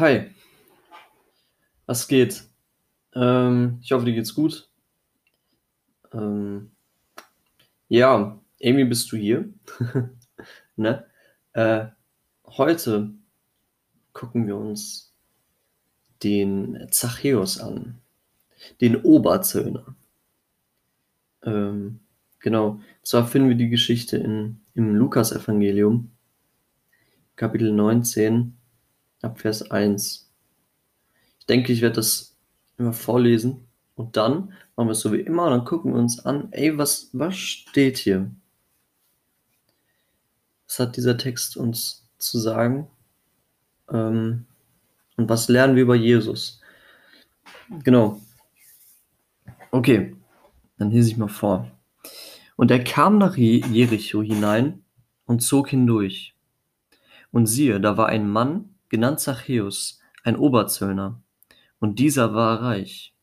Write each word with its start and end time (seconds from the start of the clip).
Hi, 0.00 0.30
was 1.84 2.08
geht? 2.08 2.44
Ähm, 3.14 3.80
ich 3.82 3.92
hoffe, 3.92 4.06
dir 4.06 4.14
geht's 4.14 4.34
gut. 4.34 4.70
Ähm, 6.14 6.70
ja, 7.88 8.40
irgendwie 8.56 8.86
bist 8.86 9.12
du 9.12 9.18
hier. 9.18 9.52
ne? 10.76 11.04
Äh, 11.52 11.88
heute 12.46 13.10
gucken 14.14 14.46
wir 14.46 14.56
uns 14.56 15.12
den 16.22 16.86
Zachäus 16.90 17.60
an, 17.60 18.00
den 18.80 19.02
Oberzöllner. 19.02 19.94
Ähm, 21.42 22.00
genau, 22.38 22.80
zwar 23.02 23.28
finden 23.28 23.50
wir 23.50 23.56
die 23.56 23.68
Geschichte 23.68 24.16
in, 24.16 24.62
im 24.72 24.94
Lukasevangelium, 24.94 26.10
Kapitel 27.36 27.70
19, 27.70 28.56
ab 29.22 29.40
Vers 29.40 29.70
1. 29.70 30.30
Ich 31.38 31.46
denke, 31.46 31.72
ich 31.72 31.80
werde 31.80 31.96
das 31.96 32.36
immer 32.78 32.92
vorlesen 32.92 33.66
und 33.94 34.16
dann 34.16 34.52
machen 34.76 34.88
wir 34.88 34.92
es 34.92 35.00
so 35.00 35.12
wie 35.12 35.20
immer 35.20 35.44
und 35.44 35.50
dann 35.50 35.64
gucken 35.64 35.92
wir 35.92 36.00
uns 36.00 36.24
an, 36.24 36.48
ey, 36.52 36.76
was, 36.78 37.10
was 37.12 37.36
steht 37.36 37.98
hier? 37.98 38.30
Was 40.66 40.78
hat 40.78 40.96
dieser 40.96 41.18
Text 41.18 41.56
uns 41.56 42.08
zu 42.18 42.38
sagen? 42.38 42.88
Ähm, 43.90 44.46
und 45.16 45.28
was 45.28 45.48
lernen 45.48 45.76
wir 45.76 45.82
über 45.82 45.96
Jesus? 45.96 46.60
Genau. 47.84 48.20
Okay, 49.70 50.16
dann 50.78 50.90
lese 50.90 51.10
ich 51.10 51.16
mal 51.16 51.28
vor. 51.28 51.70
Und 52.56 52.70
er 52.70 52.82
kam 52.82 53.18
nach 53.18 53.36
Jericho 53.36 54.22
hinein 54.22 54.82
und 55.26 55.40
zog 55.40 55.68
hindurch. 55.68 56.34
Und 57.32 57.46
siehe, 57.46 57.80
da 57.80 57.96
war 57.96 58.06
ein 58.06 58.28
Mann, 58.28 58.69
genannt 58.90 59.20
Zachäus, 59.20 60.00
ein 60.22 60.36
Oberzöllner, 60.36 61.22
und 61.78 61.98
dieser 61.98 62.34
war 62.34 62.60
reich. 62.60 63.14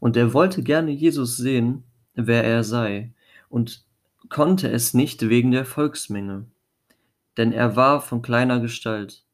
Und 0.00 0.16
er 0.16 0.34
wollte 0.34 0.62
gerne 0.62 0.90
Jesus 0.90 1.36
sehen, 1.38 1.84
wer 2.14 2.44
er 2.44 2.64
sei, 2.64 3.14
und 3.48 3.86
konnte 4.28 4.70
es 4.70 4.92
nicht 4.92 5.28
wegen 5.28 5.52
der 5.52 5.64
Volksmenge, 5.64 6.46
denn 7.38 7.52
er 7.52 7.76
war 7.76 8.00
von 8.02 8.20
kleiner 8.20 8.60
Gestalt. 8.60 9.24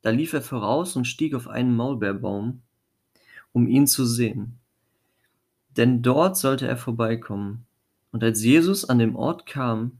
Da 0.00 0.10
lief 0.10 0.32
er 0.32 0.42
voraus 0.42 0.96
und 0.96 1.04
stieg 1.04 1.34
auf 1.34 1.48
einen 1.48 1.74
Maulbeerbaum, 1.74 2.62
um 3.52 3.66
ihn 3.66 3.86
zu 3.86 4.06
sehen. 4.06 4.58
Denn 5.76 6.00
dort 6.00 6.38
sollte 6.38 6.66
er 6.66 6.76
vorbeikommen. 6.76 7.66
Und 8.12 8.22
als 8.22 8.42
Jesus 8.42 8.84
an 8.84 8.98
dem 8.98 9.16
Ort 9.16 9.46
kam, 9.46 9.98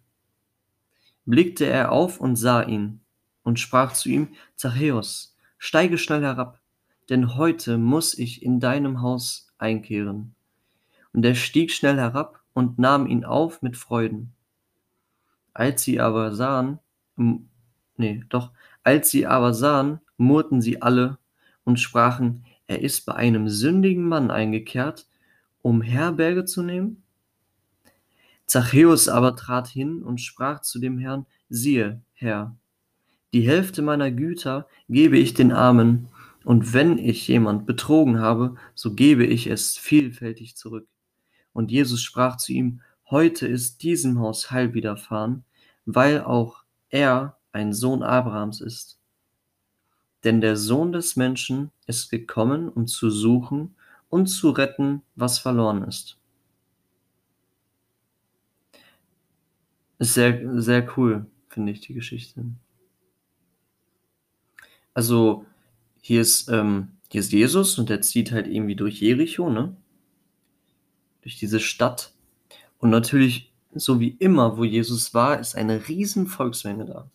blickte 1.27 1.67
er 1.67 1.93
auf 1.93 2.21
und 2.21 2.37
sah 2.37 2.63
ihn 2.63 3.01
und 3.47 3.61
sprach 3.61 3.93
zu 3.93 4.09
ihm, 4.09 4.29
Zachäus, 4.57 5.37
steige 5.57 5.99
schnell 5.99 6.23
herab, 6.23 6.61
denn 7.09 7.37
heute 7.37 7.79
muss 7.79 8.19
ich 8.19 8.43
in 8.43 8.59
deinem 8.59 9.03
Haus 9.03 9.53
einkehren. 9.57 10.35
Und 11.13 11.25
er 11.25 11.37
stieg 11.37 11.71
schnell 11.71 11.97
herab 11.97 12.41
und 12.55 12.81
nahm 12.81 13.07
ihn 13.07 13.25
auf 13.25 13.63
mit 13.63 13.77
Freuden. 13.77 14.33
Als 15.55 15.85
sie 15.85 16.01
aber 16.01 16.35
sahen, 16.35 16.81
nee, 17.97 18.25
doch, 18.31 18.51
als 18.83 19.11
sie 19.11 19.27
aber 19.27 19.55
sahen, 19.55 20.01
murrten 20.17 20.61
sie 20.61 20.83
alle 20.83 21.17
und 21.63 21.79
sprachen, 21.79 22.45
er 22.67 22.83
ist 22.83 23.07
bei 23.07 23.15
einem 23.15 23.49
sündigen 23.49 24.09
Mann 24.09 24.33
eingekehrt, 24.33 25.07
um 25.63 25.83
Herberge 25.83 26.47
zu 26.47 26.65
nehmen? 26.65 27.05
Zachäus 28.47 29.07
aber 29.07 29.37
trat 29.37 29.69
hin 29.69 30.03
und 30.03 30.21
sprach 30.21 30.63
zu 30.63 30.81
dem 30.81 30.99
Herrn, 30.99 31.27
siehe, 31.49 32.03
Herr, 32.13 32.57
die 33.37 33.47
Hälfte 33.47 33.83
meiner 33.83 34.11
Güter 34.11 34.67
gebe 34.89 35.19
ich 35.19 35.35
den 35.35 35.53
Armen, 35.53 36.09
und 36.43 36.73
wenn 36.73 36.97
ich 36.97 37.29
jemand 37.29 37.67
betrogen 37.67 38.19
habe, 38.19 38.55
so 38.75 38.95
gebe 38.95 39.27
ich 39.27 39.49
es 39.49 39.77
vielfältig 39.77 40.57
zurück. 40.57 40.89
Und 41.53 41.71
Jesus 41.71 42.01
sprach 42.01 42.39
zu 42.39 42.55
ihm, 42.55 42.81
heute 43.11 43.47
ist 43.47 43.83
diesem 43.83 44.21
Haus 44.21 44.51
Heil 44.51 44.73
widerfahren, 44.73 45.45
weil 45.85 46.23
auch 46.23 46.65
er 46.89 47.37
ein 47.53 47.75
Sohn 47.75 48.03
Abrahams 48.03 48.63
ist. 48.63 48.99
Denn 50.25 50.41
der 50.41 50.57
Sohn 50.57 50.93
des 50.93 51.17
Menschen 51.17 51.73
ist 51.87 52.11
gekommen, 52.11 52.71
um 52.71 52.87
zu 52.87 53.11
suchen 53.11 53.75
und 54.09 54.29
zu 54.29 54.49
retten, 54.49 55.03
was 55.15 55.39
verloren 55.39 55.83
ist. 55.83 56.17
Ist 59.99 60.15
sehr, 60.15 60.59
sehr 60.63 60.97
cool, 60.97 61.27
finde 61.51 61.73
ich, 61.73 61.83
die 61.83 61.93
Geschichte. 61.93 62.47
Also 64.97 65.45
hier 66.01 66.23
ist, 66.23 66.49
ähm, 66.49 66.93
hier 67.11 67.21
ist 67.21 67.31
Jesus 67.31 67.79
und 67.79 67.91
der 67.91 68.01
zieht 68.01 68.33
halt 68.33 68.47
irgendwie 68.47 68.77
durch 68.77 69.03
Jericho, 69.03 69.51
ne? 69.51 69.77
Durch 71.21 71.37
diese 71.37 71.61
Stadt. 71.61 72.15
Und 72.79 72.89
natürlich, 72.89 73.53
so 73.75 74.01
wie 74.01 74.17
immer, 74.19 74.57
wo 74.57 74.65
Jesus 74.65 75.13
war, 75.13 75.39
ist 75.39 75.55
eine 75.55 75.87
riesen 75.87 76.27
Volksmenge 76.27 76.87
da. 76.87 77.11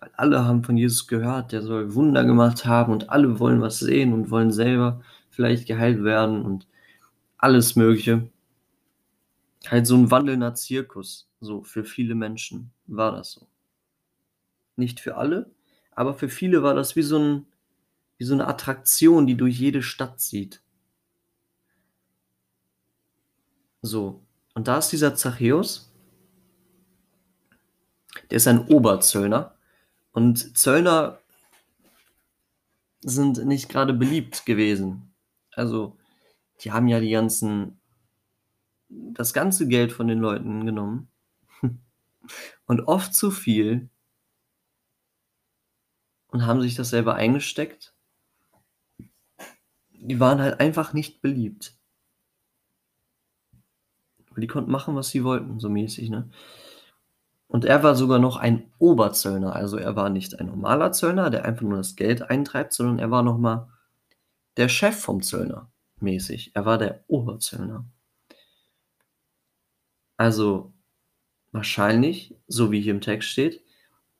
Weil 0.00 0.10
alle 0.16 0.44
haben 0.44 0.64
von 0.64 0.76
Jesus 0.76 1.06
gehört, 1.06 1.52
der 1.52 1.62
soll 1.62 1.94
Wunder 1.94 2.24
gemacht 2.24 2.66
haben 2.66 2.92
und 2.92 3.10
alle 3.10 3.38
wollen 3.38 3.60
was 3.60 3.78
sehen 3.78 4.12
und 4.12 4.32
wollen 4.32 4.50
selber 4.50 5.02
vielleicht 5.30 5.68
geheilt 5.68 6.02
werden 6.02 6.44
und 6.44 6.66
alles 7.38 7.76
Mögliche. 7.76 8.28
Halt 9.68 9.86
so 9.86 9.94
ein 9.94 10.10
wandelnder 10.10 10.56
Zirkus, 10.56 11.28
so 11.40 11.62
für 11.62 11.84
viele 11.84 12.16
Menschen 12.16 12.72
war 12.88 13.12
das 13.12 13.30
so. 13.30 13.46
Nicht 14.74 14.98
für 14.98 15.16
alle, 15.16 15.54
aber 15.96 16.14
für 16.14 16.28
viele 16.28 16.62
war 16.62 16.74
das 16.74 16.94
wie 16.94 17.02
so, 17.02 17.18
ein, 17.18 17.46
wie 18.18 18.24
so 18.24 18.34
eine 18.34 18.46
Attraktion, 18.46 19.26
die 19.26 19.34
durch 19.34 19.58
jede 19.58 19.82
Stadt 19.82 20.20
zieht. 20.20 20.62
So, 23.80 24.22
und 24.54 24.68
da 24.68 24.78
ist 24.78 24.90
dieser 24.90 25.14
Zachäus, 25.16 25.92
der 28.30 28.36
ist 28.36 28.46
ein 28.46 28.66
Oberzöllner. 28.68 29.54
Und 30.12 30.56
Zöllner 30.56 31.18
sind 33.00 33.44
nicht 33.46 33.68
gerade 33.68 33.94
beliebt 33.94 34.44
gewesen. 34.44 35.14
Also, 35.52 35.96
die 36.60 36.72
haben 36.72 36.88
ja 36.88 37.00
die 37.00 37.10
ganzen, 37.10 37.80
das 38.88 39.32
ganze 39.32 39.66
Geld 39.66 39.92
von 39.92 40.08
den 40.08 40.18
Leuten 40.18 40.66
genommen. 40.66 41.08
Und 42.66 42.80
oft 42.82 43.14
zu 43.14 43.30
viel 43.30 43.88
und 46.36 46.44
haben 46.46 46.60
sich 46.60 46.74
das 46.74 46.90
selber 46.90 47.14
eingesteckt. 47.14 47.94
Die 49.90 50.20
waren 50.20 50.38
halt 50.38 50.60
einfach 50.60 50.92
nicht 50.92 51.22
beliebt. 51.22 51.78
Weil 54.30 54.42
die 54.42 54.46
konnten 54.46 54.70
machen, 54.70 54.94
was 54.94 55.08
sie 55.08 55.24
wollten, 55.24 55.60
so 55.60 55.70
mäßig, 55.70 56.10
ne? 56.10 56.30
Und 57.48 57.64
er 57.64 57.82
war 57.82 57.94
sogar 57.94 58.18
noch 58.18 58.36
ein 58.36 58.70
Oberzöllner. 58.78 59.56
Also 59.56 59.78
er 59.78 59.96
war 59.96 60.10
nicht 60.10 60.38
ein 60.38 60.46
normaler 60.46 60.92
Zöllner, 60.92 61.30
der 61.30 61.46
einfach 61.46 61.62
nur 61.62 61.78
das 61.78 61.96
Geld 61.96 62.20
eintreibt, 62.20 62.74
sondern 62.74 62.98
er 62.98 63.10
war 63.10 63.22
nochmal 63.22 63.70
der 64.58 64.68
Chef 64.68 65.00
vom 65.00 65.22
Zöllner 65.22 65.70
mäßig. 66.00 66.50
Er 66.54 66.66
war 66.66 66.76
der 66.76 67.02
Oberzöllner. 67.06 67.86
Also 70.18 70.74
wahrscheinlich, 71.52 72.36
so 72.46 72.72
wie 72.72 72.82
hier 72.82 72.92
im 72.92 73.00
Text 73.00 73.30
steht, 73.30 73.64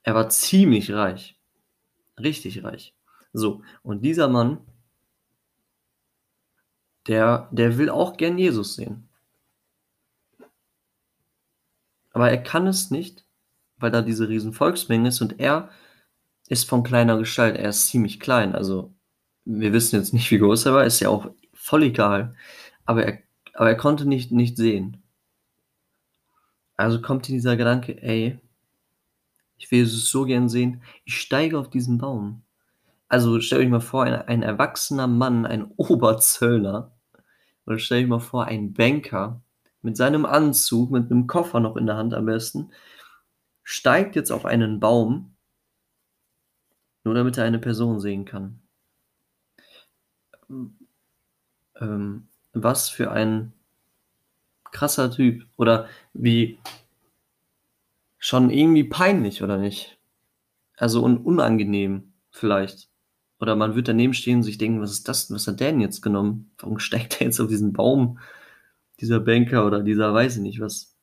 er 0.03 0.15
war 0.15 0.31
ziemlich 0.31 0.93
reich. 0.93 1.36
Richtig 2.19 2.65
reich. 2.65 2.95
So, 3.33 3.63
und 3.83 4.03
dieser 4.03 4.29
Mann, 4.29 4.61
der, 7.07 7.49
der 7.53 7.79
will 7.79 7.91
auch 7.91 8.17
gern 8.17 8.39
Jesus 8.39 8.75
sehen. 8.75 9.09
Aber 12.13 12.31
er 12.31 12.43
kann 12.43 12.67
es 12.67 12.91
nicht, 12.91 13.27
weil 13.77 13.91
da 13.91 14.01
diese 14.03 14.29
riesen 14.29 14.53
Volksmenge 14.53 15.09
ist 15.09 15.21
und 15.21 15.39
er 15.39 15.69
ist 16.49 16.69
von 16.69 16.83
kleiner 16.83 17.19
Gestalt. 17.19 17.57
Er 17.57 17.69
ist 17.69 17.89
ziemlich 17.89 18.21
klein. 18.21 18.55
Also, 18.55 18.95
wir 19.45 19.73
wissen 19.73 19.97
jetzt 19.97 20.15
nicht, 20.15 20.31
wie 20.31 20.39
groß 20.39 20.67
er 20.67 20.75
war, 20.75 20.85
ist 20.85 21.01
ja 21.01 21.11
auch 21.11 21.31
voll 21.53 21.83
egal. 21.85 22.35
Aber 22.87 23.05
er, 23.05 23.19
aber 23.53 23.69
er 23.69 23.77
konnte 23.77 24.07
nicht, 24.07 24.33
nicht 24.33 24.57
sehen. 24.57 25.03
Also 26.77 27.01
kommt 27.01 27.29
ihm 27.29 27.35
dieser 27.35 27.57
Gedanke, 27.57 28.03
ey, 28.03 28.39
ich 29.59 29.71
will 29.71 29.81
Jesus 29.81 30.11
so 30.11 30.25
gern 30.25 30.49
sehen. 30.49 30.83
Ich 31.05 31.19
steige 31.21 31.59
auf 31.59 31.71
diesen 31.71 31.99
Baum. 31.99 32.43
Also 33.09 33.41
stellt 33.41 33.63
euch 33.63 33.71
mal 33.71 33.81
vor, 33.81 34.05
ein, 34.05 34.15
ein 34.15 34.43
erwachsener 34.43 35.07
Mann, 35.07 35.47
ein 35.47 35.65
Oberzöllner, 35.77 36.93
oder 37.67 37.79
stellt 37.79 38.05
euch 38.05 38.09
mal 38.11 38.21
vor, 38.21 38.47
ein 38.47 38.73
Banker 38.73 39.43
mit 39.83 39.97
seinem 39.97 40.27
Anzug, 40.27 40.91
mit 40.91 41.11
einem 41.11 41.27
Koffer 41.27 41.61
noch 41.61 41.77
in 41.77 41.87
der 41.87 41.97
Hand 41.97 42.15
am 42.15 42.27
besten, 42.27 42.71
steigt 43.63 44.17
jetzt 44.17 44.31
auf 44.31 44.45
einen 44.45 44.81
Baum, 44.81 45.37
nur 47.05 47.15
damit 47.15 47.39
er 47.39 47.45
eine 47.45 47.59
Person 47.59 48.01
sehen 48.01 48.25
kann. 48.25 48.61
Ähm, 51.81 52.29
was 52.53 52.89
für 52.89 53.11
ein 53.13 53.53
krasser 54.77 55.11
Typ. 55.11 55.47
Oder 55.57 55.89
wie 56.13 56.59
schon 58.19 58.51
irgendwie 58.51 58.85
peinlich, 58.85 59.43
oder 59.43 59.59
nicht? 59.59 59.99
Also 60.77 61.05
un 61.05 61.19
unangenehm 61.19 62.13
vielleicht. 62.31 62.89
Oder 63.39 63.57
man 63.57 63.75
wird 63.75 63.89
daneben 63.89 64.15
stehen 64.15 64.39
und 64.39 64.43
sich 64.43 64.59
denken, 64.59 64.81
was 64.81 64.93
ist 64.93 65.09
das? 65.09 65.31
Was 65.31 65.47
hat 65.47 65.61
der 65.61 65.73
denn 65.73 65.81
jetzt 65.81 66.01
genommen? 66.01 66.51
Warum 66.59 66.79
steigt 66.79 67.21
er 67.21 67.27
jetzt 67.27 67.41
auf 67.41 67.49
diesen 67.49 67.73
Baum? 67.73 68.19
Dieser 69.01 69.21
Banker 69.21 69.67
oder 69.67 69.83
dieser 69.83 70.15
weiß 70.15 70.37
ich 70.37 70.43
nicht 70.43 70.61
was. 70.61 70.97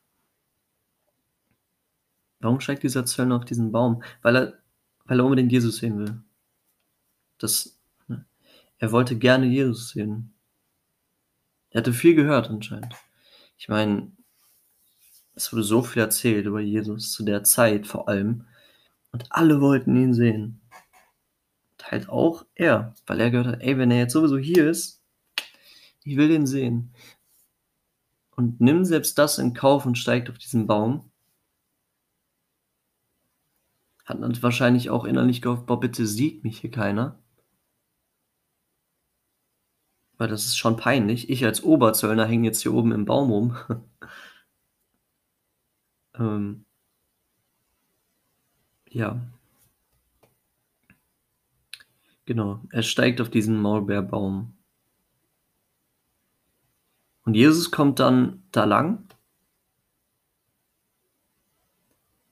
Warum 2.39 2.59
steigt 2.59 2.83
dieser 2.83 3.05
Zöllner 3.05 3.37
auf 3.37 3.45
diesen 3.45 3.71
Baum? 3.71 4.03
Weil 4.21 4.35
er, 4.35 4.53
weil 5.05 5.19
er 5.19 5.25
unbedingt 5.25 5.51
Jesus 5.51 5.77
sehen 5.77 5.99
will. 5.99 6.21
Das, 7.37 7.79
ne? 8.07 8.25
Er 8.79 8.91
wollte 8.91 9.17
gerne 9.17 9.45
Jesus 9.45 9.89
sehen. 9.89 10.33
Er 11.69 11.79
hatte 11.79 11.93
viel 11.93 12.15
gehört 12.15 12.49
anscheinend. 12.49 12.95
Ich 13.57 13.69
meine, 13.69 14.11
es 15.35 15.51
wurde 15.51 15.63
so 15.63 15.81
viel 15.81 16.01
erzählt 16.01 16.45
über 16.45 16.59
Jesus 16.59 17.11
zu 17.11 17.23
der 17.23 17.43
Zeit 17.43 17.87
vor 17.87 18.07
allem. 18.07 18.45
Und 19.11 19.25
alle 19.31 19.61
wollten 19.61 19.95
ihn 19.95 20.13
sehen 20.13 20.59
halt 21.93 22.09
auch 22.09 22.45
er, 22.55 22.93
weil 23.07 23.21
er 23.21 23.31
gehört 23.31 23.47
hat, 23.47 23.61
ey, 23.61 23.77
wenn 23.77 23.91
er 23.91 23.99
jetzt 23.99 24.13
sowieso 24.13 24.37
hier 24.37 24.69
ist, 24.69 25.01
ich 26.03 26.17
will 26.17 26.27
den 26.27 26.45
sehen. 26.45 26.93
Und 28.35 28.59
nimm 28.59 28.83
selbst 28.83 29.17
das 29.17 29.37
in 29.37 29.53
Kauf 29.53 29.85
und 29.85 29.97
steigt 29.97 30.29
auf 30.29 30.37
diesen 30.37 30.67
Baum. 30.67 31.09
Hat 34.05 34.21
dann 34.21 34.43
wahrscheinlich 34.43 34.89
auch 34.89 35.05
innerlich 35.05 35.41
gehofft, 35.41 35.65
boah, 35.65 35.79
bitte 35.79 36.05
sieht 36.05 36.43
mich 36.43 36.59
hier 36.59 36.71
keiner. 36.71 37.19
Weil 40.17 40.27
das 40.27 40.45
ist 40.45 40.57
schon 40.57 40.77
peinlich. 40.77 41.29
Ich 41.29 41.45
als 41.45 41.63
Oberzöllner 41.63 42.25
hänge 42.25 42.47
jetzt 42.47 42.61
hier 42.61 42.73
oben 42.73 42.91
im 42.91 43.05
Baum 43.05 43.31
rum. 43.31 43.57
ähm, 46.15 46.65
ja. 48.89 49.21
Genau, 52.25 52.61
er 52.69 52.83
steigt 52.83 53.19
auf 53.19 53.29
diesen 53.29 53.61
Maulbeerbaum. 53.61 54.55
Und 57.25 57.35
Jesus 57.35 57.71
kommt 57.71 57.99
dann 57.99 58.43
da 58.51 58.65
lang 58.65 59.07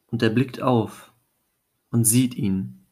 und 0.07 0.21
er 0.21 0.29
blickt 0.29 0.61
auf 0.61 1.13
und 1.89 2.05
sieht 2.05 2.35
ihn. 2.35 2.85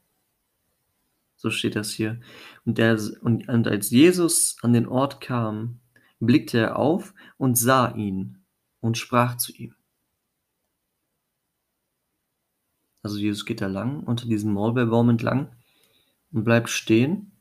So 1.36 1.50
steht 1.50 1.76
das 1.76 1.92
hier. 1.92 2.20
Und, 2.66 2.78
der, 2.78 3.00
und, 3.22 3.48
und 3.48 3.68
als 3.68 3.92
Jesus 3.92 4.58
an 4.62 4.74
den 4.74 4.88
Ort 4.88 5.22
kam, 5.22 5.80
blickte 6.20 6.58
er 6.58 6.78
auf 6.78 7.14
und 7.38 7.58
sah 7.58 7.94
ihn 7.96 8.44
und 8.82 8.98
sprach 8.98 9.38
zu 9.38 9.54
ihm. 9.54 9.76
Also 13.02 13.18
Jesus 13.18 13.46
geht 13.46 13.62
da 13.62 13.68
lang 13.68 14.04
unter 14.04 14.26
diesem 14.26 14.54
Maulbeerbaum 14.54 15.10
entlang 15.10 15.56
und 16.32 16.44
bleibt 16.44 16.70
stehen, 16.70 17.32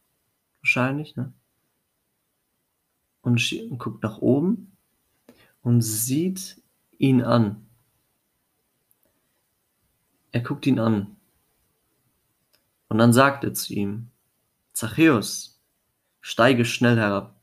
wahrscheinlich, 0.61 1.17
ne? 1.17 1.33
Und, 3.23 3.53
und 3.53 3.79
guckt 3.79 4.03
nach 4.03 4.19
oben 4.19 4.77
und 5.63 5.83
sieht 5.83 6.63
ihn 6.99 7.23
an. 7.23 7.67
Er 10.31 10.41
guckt 10.41 10.67
ihn 10.67 10.79
an. 10.79 11.17
Und 12.89 12.99
dann 12.99 13.13
sagt 13.13 13.45
er 13.45 13.53
zu 13.53 13.75
ihm, 13.75 14.11
Zachäus, 14.73 15.61
steige 16.21 16.65
schnell 16.65 16.97
herab, 16.97 17.41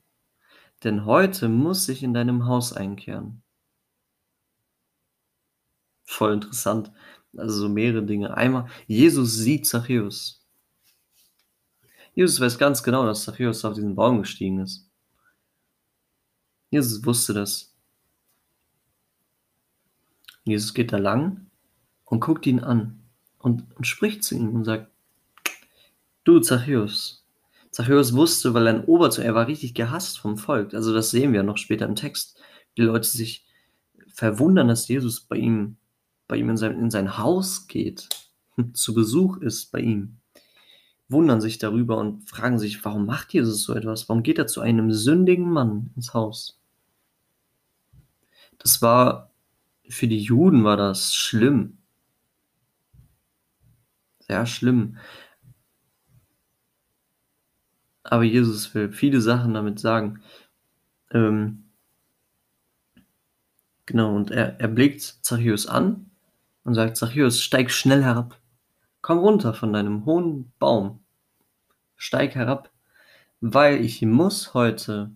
denn 0.83 1.05
heute 1.05 1.49
muss 1.49 1.87
ich 1.89 2.03
in 2.03 2.13
deinem 2.13 2.45
Haus 2.45 2.73
einkehren. 2.73 3.43
Voll 6.03 6.33
interessant. 6.33 6.91
Also 7.37 7.61
so 7.61 7.69
mehrere 7.69 8.03
Dinge. 8.03 8.35
Einmal, 8.35 8.67
Jesus 8.87 9.35
sieht 9.35 9.65
Zachäus. 9.67 10.43
Jesus 12.13 12.39
weiß 12.39 12.57
ganz 12.57 12.81
genau, 12.81 13.05
dass 13.05 13.23
Zachäus 13.23 13.65
auf 13.65 13.73
diesen 13.73 13.95
Baum 13.95 14.19
gestiegen 14.19 14.59
ist. 14.59 14.89
Jesus 16.69 17.05
wusste 17.05 17.33
das. 17.33 17.73
Jesus 20.45 20.73
geht 20.73 20.93
da 20.93 20.97
lang 20.97 21.47
und 22.05 22.19
guckt 22.19 22.45
ihn 22.45 22.59
an 22.59 23.03
und, 23.39 23.63
und 23.75 23.85
spricht 23.85 24.23
zu 24.23 24.35
ihm 24.35 24.49
und 24.49 24.63
sagt, 24.63 24.91
du 26.23 26.39
Zachäus. 26.39 27.25
Zachäus 27.71 28.13
wusste, 28.13 28.53
weil 28.53 28.67
er 28.67 28.75
ein 28.75 28.85
Oberzeuge, 28.85 29.27
er 29.27 29.35
war 29.35 29.47
richtig 29.47 29.73
gehasst 29.73 30.19
vom 30.19 30.37
Volk. 30.37 30.73
Also 30.73 30.93
das 30.93 31.11
sehen 31.11 31.33
wir 31.33 31.43
noch 31.43 31.57
später 31.57 31.85
im 31.85 31.95
Text. 31.95 32.39
Die 32.77 32.83
Leute 32.83 33.07
sich 33.07 33.45
verwundern, 34.13 34.69
dass 34.69 34.87
Jesus 34.87 35.21
bei 35.21 35.35
ihm, 35.35 35.77
bei 36.27 36.37
ihm 36.37 36.49
in 36.49 36.57
sein, 36.57 36.79
in 36.79 36.91
sein 36.91 37.17
Haus 37.17 37.67
geht, 37.67 38.09
zu 38.73 38.93
Besuch 38.93 39.37
ist 39.37 39.71
bei 39.71 39.79
ihm 39.79 40.17
wundern 41.07 41.41
sich 41.41 41.57
darüber 41.57 41.97
und 41.97 42.27
fragen 42.29 42.59
sich, 42.59 42.83
warum 42.83 43.05
macht 43.05 43.33
Jesus 43.33 43.63
so 43.63 43.73
etwas? 43.73 44.09
Warum 44.09 44.23
geht 44.23 44.39
er 44.39 44.47
zu 44.47 44.61
einem 44.61 44.91
sündigen 44.91 45.49
Mann 45.49 45.91
ins 45.95 46.13
Haus? 46.13 46.59
Das 48.57 48.81
war, 48.81 49.31
für 49.87 50.07
die 50.07 50.19
Juden 50.19 50.63
war 50.63 50.77
das 50.77 51.13
schlimm. 51.13 51.77
Sehr 54.19 54.45
schlimm. 54.47 54.97
Aber 58.03 58.23
Jesus 58.23 58.73
will 58.73 58.91
viele 58.91 59.21
Sachen 59.21 59.53
damit 59.53 59.79
sagen. 59.79 60.21
Ähm, 61.11 61.65
genau, 63.85 64.15
und 64.15 64.31
er, 64.31 64.59
er 64.59 64.67
blickt 64.67 65.01
Zachäus 65.21 65.67
an 65.67 66.09
und 66.65 66.73
sagt, 66.73 66.97
Zachäus, 66.97 67.41
steig 67.41 67.71
schnell 67.71 68.03
herab. 68.03 68.37
Komm 69.01 69.19
runter 69.19 69.53
von 69.53 69.71
deinem 69.71 70.05
hohen 70.05 70.51
Baum, 70.59 71.05
steig 71.95 72.35
herab, 72.35 72.71
weil 73.39 73.85
ich 73.85 74.01
muss 74.01 74.53
heute 74.53 75.15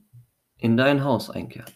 in 0.58 0.78
dein 0.78 1.04
Haus 1.04 1.30
einkehren. 1.30 1.74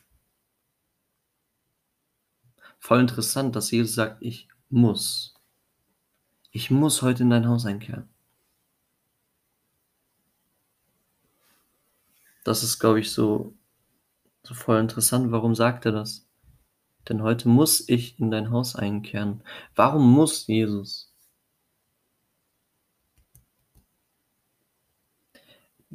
Voll 2.80 3.00
interessant, 3.00 3.56
dass 3.56 3.72
Jesus 3.72 3.96
sagt, 3.96 4.22
ich 4.22 4.48
muss. 4.70 5.34
Ich 6.52 6.70
muss 6.70 7.02
heute 7.02 7.24
in 7.24 7.32
dein 7.32 7.48
Haus 7.48 7.66
einkehren. 7.66 8.08
Das 12.44 12.62
ist, 12.62 12.78
glaube 12.78 13.00
ich, 13.00 13.12
so, 13.12 13.56
so 14.44 14.54
voll 14.54 14.80
interessant. 14.80 15.32
Warum 15.32 15.56
sagt 15.56 15.86
er 15.86 15.94
das? 15.94 16.28
Denn 17.10 17.22
heute 17.22 17.50
muss 17.50 17.88
ich 17.90 18.20
in 18.20 18.32
dein 18.32 18.52
Haus 18.52 18.76
einkehren. 18.76 19.42
Warum 19.76 20.12
muss 20.12 20.48
Jesus? 20.48 21.14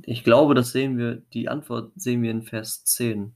Ich 0.02 0.22
glaube, 0.22 0.54
das 0.54 0.72
sehen 0.72 0.98
wir, 0.98 1.16
die 1.32 1.48
Antwort 1.48 1.92
sehen 1.96 2.22
wir 2.22 2.30
in 2.30 2.42
Vers 2.42 2.84
10. 2.84 3.34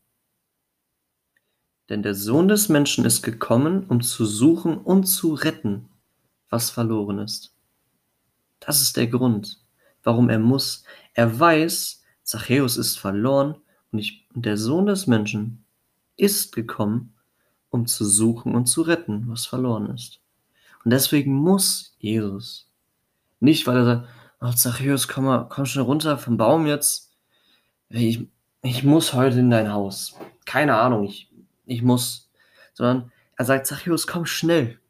Denn 1.88 2.02
der 2.02 2.14
Sohn 2.14 2.48
des 2.48 2.68
Menschen 2.68 3.04
ist 3.04 3.22
gekommen, 3.22 3.86
um 3.86 4.00
zu 4.00 4.24
suchen 4.24 4.78
und 4.78 5.04
zu 5.04 5.34
retten, 5.34 5.88
was 6.48 6.70
verloren 6.70 7.18
ist. 7.18 7.54
Das 8.60 8.80
ist 8.80 8.96
der 8.96 9.08
Grund, 9.08 9.60
warum 10.02 10.28
er 10.28 10.38
muss. 10.38 10.84
Er 11.14 11.38
weiß, 11.38 12.02
Zachäus 12.22 12.76
ist 12.76 12.98
verloren 12.98 13.56
und, 13.90 13.98
ich, 13.98 14.28
und 14.34 14.46
der 14.46 14.56
Sohn 14.56 14.86
des 14.86 15.06
Menschen 15.06 15.64
ist 16.16 16.54
gekommen, 16.54 17.14
um 17.72 17.86
zu 17.86 18.04
suchen 18.04 18.54
und 18.54 18.66
zu 18.66 18.82
retten, 18.82 19.24
was 19.26 19.46
verloren 19.46 19.90
ist. 19.92 20.20
Und 20.84 20.92
deswegen 20.92 21.32
muss 21.32 21.96
Jesus. 21.98 22.68
Nicht, 23.40 23.66
weil 23.66 23.78
er 23.78 23.84
sagt, 23.84 24.08
Ach, 24.44 24.56
Zachäus, 24.56 25.06
komm 25.06 25.26
mal, 25.26 25.48
komm 25.48 25.66
schnell 25.66 25.84
runter 25.84 26.18
vom 26.18 26.36
Baum 26.36 26.66
jetzt. 26.66 27.12
Ich, 27.90 28.26
ich 28.62 28.82
muss 28.82 29.12
heute 29.12 29.38
in 29.38 29.50
dein 29.50 29.72
Haus. 29.72 30.18
Keine 30.46 30.74
Ahnung, 30.74 31.04
ich, 31.04 31.30
ich 31.64 31.80
muss. 31.82 32.28
Sondern 32.74 33.12
er 33.36 33.44
sagt, 33.44 33.68
Zachäus, 33.68 34.08
komm 34.08 34.26
schnell. 34.26 34.80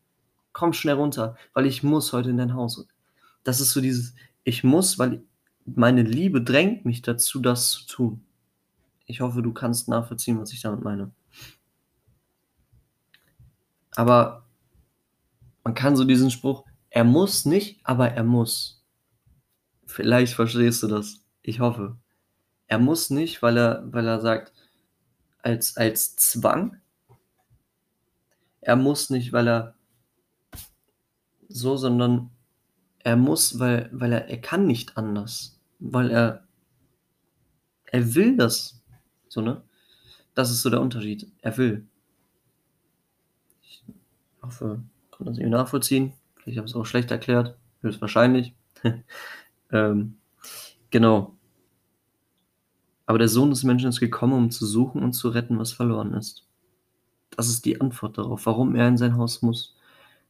Komm 0.54 0.72
schnell 0.72 0.94
runter, 0.94 1.36
weil 1.52 1.66
ich 1.66 1.82
muss 1.82 2.14
heute 2.14 2.30
in 2.30 2.38
dein 2.38 2.54
Haus. 2.54 2.86
Das 3.44 3.60
ist 3.60 3.72
so 3.72 3.82
dieses, 3.82 4.14
ich 4.42 4.64
muss, 4.64 4.98
weil 4.98 5.22
meine 5.66 6.02
Liebe 6.02 6.40
drängt 6.40 6.86
mich 6.86 7.02
dazu, 7.02 7.38
das 7.38 7.72
zu 7.72 7.86
tun. 7.86 8.24
Ich 9.04 9.20
hoffe, 9.20 9.42
du 9.42 9.52
kannst 9.52 9.86
nachvollziehen, 9.86 10.40
was 10.40 10.54
ich 10.54 10.62
damit 10.62 10.82
meine. 10.82 11.10
Aber 13.94 14.46
man 15.64 15.74
kann 15.74 15.96
so 15.96 16.04
diesen 16.04 16.30
Spruch, 16.30 16.64
er 16.90 17.04
muss 17.04 17.44
nicht, 17.44 17.80
aber 17.84 18.10
er 18.10 18.24
muss. 18.24 18.84
Vielleicht 19.86 20.34
verstehst 20.34 20.82
du 20.82 20.88
das. 20.88 21.24
Ich 21.42 21.60
hoffe. 21.60 21.96
Er 22.66 22.78
muss 22.78 23.10
nicht, 23.10 23.42
weil 23.42 23.56
er, 23.56 23.82
weil 23.92 24.06
er 24.06 24.20
sagt, 24.20 24.52
als, 25.42 25.76
als 25.76 26.16
Zwang. 26.16 26.80
Er 28.60 28.76
muss 28.76 29.10
nicht, 29.10 29.32
weil 29.32 29.48
er 29.48 29.74
so, 31.48 31.76
sondern 31.76 32.30
er 33.00 33.16
muss, 33.16 33.58
weil, 33.58 33.90
weil 33.92 34.12
er, 34.12 34.28
er 34.28 34.40
kann 34.40 34.66
nicht 34.66 34.96
anders. 34.96 35.60
Weil 35.80 36.10
er, 36.10 36.46
er 37.86 38.14
will 38.14 38.36
das. 38.36 38.82
So, 39.28 39.40
ne? 39.40 39.62
Das 40.34 40.50
ist 40.50 40.62
so 40.62 40.70
der 40.70 40.80
Unterschied. 40.80 41.30
Er 41.42 41.56
will. 41.58 41.86
Ich 44.42 44.46
hoffe, 44.46 44.82
kann 45.10 45.26
das 45.26 45.38
irgendwie 45.38 45.56
nachvollziehen. 45.56 46.12
Vielleicht 46.36 46.58
habe 46.58 46.66
ich 46.66 46.72
es 46.72 46.76
auch 46.76 46.84
schlecht 46.84 47.10
erklärt. 47.10 47.56
Höchstwahrscheinlich. 47.80 48.54
Ähm, 49.74 50.18
Genau. 50.92 51.34
Aber 53.06 53.18
der 53.18 53.28
Sohn 53.28 53.50
des 53.50 53.64
Menschen 53.64 53.88
ist 53.88 53.98
gekommen, 53.98 54.34
um 54.34 54.50
zu 54.50 54.66
suchen 54.66 55.02
und 55.02 55.14
zu 55.14 55.30
retten, 55.30 55.58
was 55.58 55.72
verloren 55.72 56.12
ist. 56.14 56.46
Das 57.30 57.48
ist 57.48 57.64
die 57.64 57.80
Antwort 57.80 58.18
darauf, 58.18 58.46
warum 58.46 58.76
er 58.76 58.86
in 58.86 58.98
sein 58.98 59.16
Haus 59.16 59.42
muss. 59.42 59.74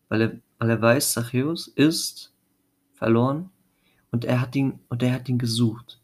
Weil 0.09 0.21
er, 0.21 0.33
weil 0.59 0.71
er 0.71 0.81
weiß, 0.81 1.13
Zachäus 1.13 1.67
ist 1.67 2.33
verloren 2.95 3.51
und 4.13 4.25
er 4.25 4.41
hat 4.41 4.55
ihn, 4.55 4.79
und 4.89 5.03
er 5.03 5.15
hat 5.15 5.29
ihn 5.29 5.39
gesucht. 5.39 6.01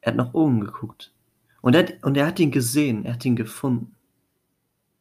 Er 0.00 0.12
hat 0.12 0.16
nach 0.16 0.32
oben 0.32 0.60
geguckt. 0.60 1.12
Und 1.60 1.74
er, 1.74 1.92
und 2.02 2.16
er 2.16 2.26
hat 2.26 2.38
ihn 2.38 2.52
gesehen, 2.52 3.04
er 3.04 3.14
hat 3.14 3.24
ihn 3.24 3.36
gefunden. 3.36 3.96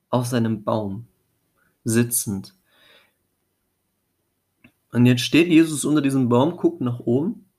Auf 0.10 0.26
seinem 0.26 0.64
Baum, 0.64 1.06
sitzend. 1.84 2.56
Und 4.92 5.06
jetzt 5.06 5.22
steht 5.22 5.48
Jesus 5.48 5.86
unter 5.86 6.02
diesem 6.02 6.30
Baum, 6.30 6.58
guckt 6.58 6.82
nach 6.82 7.00
oben 7.00 7.50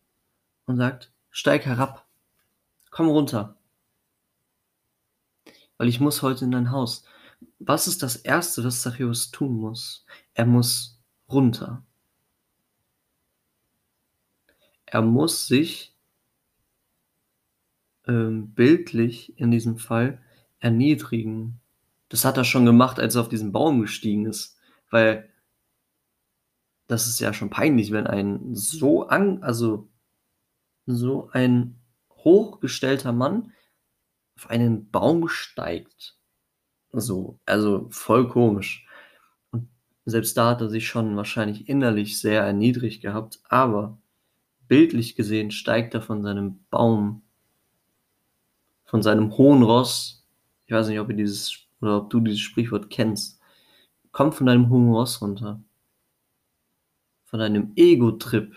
und 0.66 0.76
sagt, 0.76 1.12
steig 1.30 1.66
herab, 1.66 2.06
komm 2.90 3.08
runter, 3.08 3.56
weil 5.76 5.88
ich 5.88 6.00
muss 6.00 6.22
heute 6.22 6.44
in 6.44 6.52
dein 6.52 6.70
Haus. 6.70 7.04
Was 7.58 7.86
ist 7.86 8.02
das 8.02 8.16
Erste, 8.16 8.62
was 8.64 8.82
Zachäus 8.82 9.30
tun 9.30 9.56
muss? 9.56 10.06
Er 10.34 10.46
muss 10.46 11.00
runter. 11.28 11.82
Er 14.86 15.02
muss 15.02 15.48
sich 15.48 15.94
ähm, 18.06 18.52
bildlich 18.54 19.38
in 19.38 19.50
diesem 19.50 19.76
Fall 19.76 20.22
erniedrigen. 20.60 21.60
Das 22.14 22.24
hat 22.24 22.36
er 22.36 22.44
schon 22.44 22.64
gemacht, 22.64 23.00
als 23.00 23.16
er 23.16 23.22
auf 23.22 23.28
diesen 23.28 23.50
Baum 23.50 23.80
gestiegen 23.80 24.26
ist, 24.26 24.56
weil 24.88 25.32
das 26.86 27.08
ist 27.08 27.18
ja 27.18 27.32
schon 27.32 27.50
peinlich, 27.50 27.90
wenn 27.90 28.06
ein 28.06 28.54
so 28.54 29.08
an, 29.08 29.42
also 29.42 29.88
so 30.86 31.28
ein 31.32 31.80
hochgestellter 32.12 33.10
Mann 33.10 33.52
auf 34.36 34.48
einen 34.48 34.92
Baum 34.92 35.26
steigt. 35.26 36.16
So, 36.92 37.40
also 37.46 37.88
voll 37.90 38.28
komisch. 38.28 38.86
Und 39.50 39.68
selbst 40.04 40.36
da 40.36 40.50
hat 40.50 40.60
er 40.60 40.68
sich 40.68 40.86
schon 40.86 41.16
wahrscheinlich 41.16 41.68
innerlich 41.68 42.20
sehr 42.20 42.42
erniedrigt 42.42 43.02
gehabt, 43.02 43.40
aber 43.48 43.98
bildlich 44.68 45.16
gesehen 45.16 45.50
steigt 45.50 45.94
er 45.94 46.00
von 46.00 46.22
seinem 46.22 46.64
Baum, 46.70 47.22
von 48.84 49.02
seinem 49.02 49.36
hohen 49.36 49.64
Ross. 49.64 50.24
Ich 50.66 50.72
weiß 50.72 50.86
nicht, 50.86 51.00
ob 51.00 51.10
ihr 51.10 51.16
dieses 51.16 51.63
oder 51.84 51.98
ob 51.98 52.10
du 52.10 52.20
dieses 52.20 52.40
Sprichwort 52.40 52.90
kennst. 52.90 53.40
Kommt 54.12 54.34
von 54.34 54.46
deinem 54.46 54.64
Ross 54.64 55.20
runter. 55.20 55.62
Von 57.26 57.40
deinem 57.40 57.72
Ego-Trip. 57.76 58.54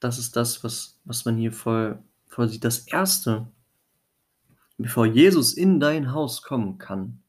Das 0.00 0.18
ist 0.18 0.36
das, 0.36 0.62
was, 0.64 1.00
was 1.04 1.24
man 1.24 1.36
hier 1.36 1.52
voll 1.52 2.02
quasi 2.28 2.58
das 2.58 2.80
Erste, 2.88 3.46
bevor 4.76 5.06
Jesus 5.06 5.54
in 5.54 5.78
dein 5.78 6.12
Haus 6.12 6.42
kommen 6.42 6.78
kann, 6.78 7.22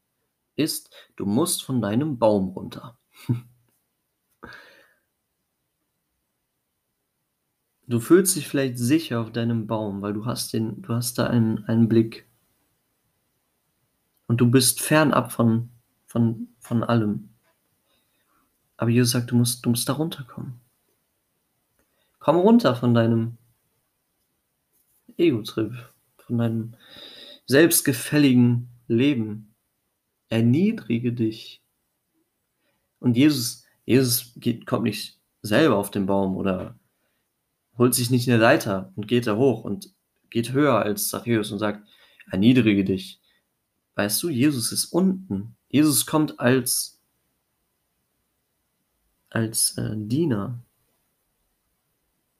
ist, 0.56 0.90
du 1.16 1.26
musst 1.26 1.62
von 1.62 1.80
deinem 1.80 2.18
Baum 2.18 2.48
runter. 2.50 2.98
Du 7.88 8.00
fühlst 8.00 8.34
dich 8.34 8.48
vielleicht 8.48 8.78
sicher 8.78 9.20
auf 9.20 9.30
deinem 9.30 9.68
Baum, 9.68 10.02
weil 10.02 10.12
du 10.12 10.26
hast 10.26 10.52
den, 10.52 10.82
du 10.82 10.92
hast 10.92 11.18
da 11.18 11.28
einen, 11.28 11.64
einen 11.66 11.88
Blick. 11.88 12.28
Und 14.26 14.40
du 14.40 14.50
bist 14.50 14.80
fernab 14.80 15.32
von, 15.32 15.70
von, 16.06 16.48
von 16.58 16.82
allem. 16.82 17.30
Aber 18.76 18.90
Jesus 18.90 19.12
sagt, 19.12 19.30
du 19.30 19.36
musst, 19.36 19.64
du 19.64 19.70
musst 19.70 19.88
da 19.88 19.94
runterkommen. 19.94 20.60
Komm 22.18 22.36
runter 22.36 22.74
von 22.74 22.92
deinem 22.92 23.38
Ego-Trip, 25.16 25.72
von 26.18 26.38
deinem 26.38 26.74
selbstgefälligen 27.46 28.68
Leben. 28.88 29.54
Erniedrige 30.28 31.12
dich. 31.12 31.62
Und 32.98 33.16
Jesus, 33.16 33.64
Jesus 33.84 34.32
geht, 34.36 34.66
kommt 34.66 34.84
nicht 34.84 35.20
selber 35.42 35.76
auf 35.76 35.90
den 35.90 36.06
Baum 36.06 36.36
oder 36.36 36.76
holt 37.78 37.94
sich 37.94 38.10
nicht 38.10 38.28
eine 38.28 38.38
Leiter 38.38 38.92
und 38.96 39.06
geht 39.06 39.26
da 39.26 39.36
hoch 39.36 39.64
und 39.64 39.94
geht 40.30 40.52
höher 40.52 40.80
als 40.80 41.08
Zachäus 41.08 41.52
und 41.52 41.58
sagt, 41.58 41.86
erniedrige 42.30 42.84
dich. 42.84 43.20
Weißt 43.96 44.22
du, 44.22 44.28
Jesus 44.28 44.72
ist 44.72 44.92
unten. 44.92 45.56
Jesus 45.68 46.04
kommt 46.06 46.38
als, 46.38 47.00
als 49.30 49.76
äh, 49.78 49.94
Diener. 49.96 50.62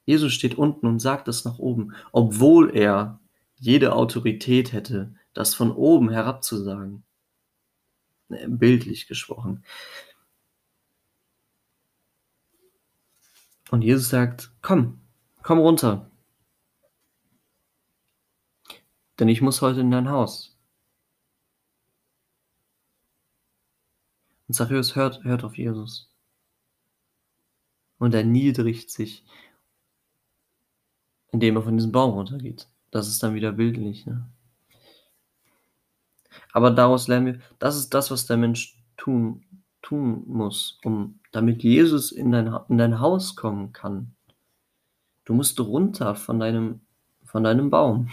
Jesus 0.04 0.34
steht 0.34 0.56
unten 0.56 0.86
und 0.86 1.00
sagt 1.00 1.28
es 1.28 1.44
nach 1.44 1.58
oben, 1.58 1.94
obwohl 2.12 2.76
er 2.76 3.18
jede 3.56 3.94
Autorität 3.94 4.72
hätte, 4.72 5.14
das 5.32 5.54
von 5.54 5.72
oben 5.72 6.10
herabzusagen. 6.10 7.02
Äh, 8.28 8.48
bildlich 8.48 9.06
gesprochen. 9.06 9.64
Und 13.70 13.80
Jesus 13.82 14.10
sagt, 14.10 14.52
komm, 14.60 15.00
komm 15.42 15.58
runter. 15.58 16.10
Denn 19.18 19.28
ich 19.28 19.40
muss 19.40 19.62
heute 19.62 19.80
in 19.80 19.90
dein 19.90 20.10
Haus. 20.10 20.55
Und 24.48 24.54
Zachäus 24.54 24.94
hört, 24.96 25.24
hört 25.24 25.44
auf 25.44 25.56
Jesus. 25.56 26.08
Und 27.98 28.14
er 28.14 28.24
niedrigt 28.24 28.90
sich 28.90 29.24
indem 31.36 31.56
er 31.56 31.62
von 31.62 31.76
diesem 31.76 31.92
Baum 31.92 32.12
runtergeht. 32.12 32.66
Das 32.90 33.08
ist 33.08 33.22
dann 33.22 33.34
wieder 33.34 33.52
bildlich. 33.52 34.06
Ne? 34.06 34.26
Aber 36.52 36.70
daraus 36.70 37.08
lernen 37.08 37.26
wir, 37.26 37.40
das 37.58 37.76
ist 37.76 37.92
das, 37.92 38.10
was 38.10 38.24
der 38.24 38.38
Mensch 38.38 38.78
tun, 38.96 39.44
tun 39.82 40.24
muss, 40.26 40.78
um, 40.82 41.18
damit 41.32 41.62
Jesus 41.62 42.10
in 42.10 42.32
dein, 42.32 42.54
in 42.70 42.78
dein 42.78 43.00
Haus 43.00 43.36
kommen 43.36 43.74
kann. 43.74 44.14
Du 45.26 45.34
musst 45.34 45.60
runter 45.60 46.14
von 46.14 46.40
deinem, 46.40 46.80
von 47.24 47.44
deinem 47.44 47.68
Baum. 47.68 48.08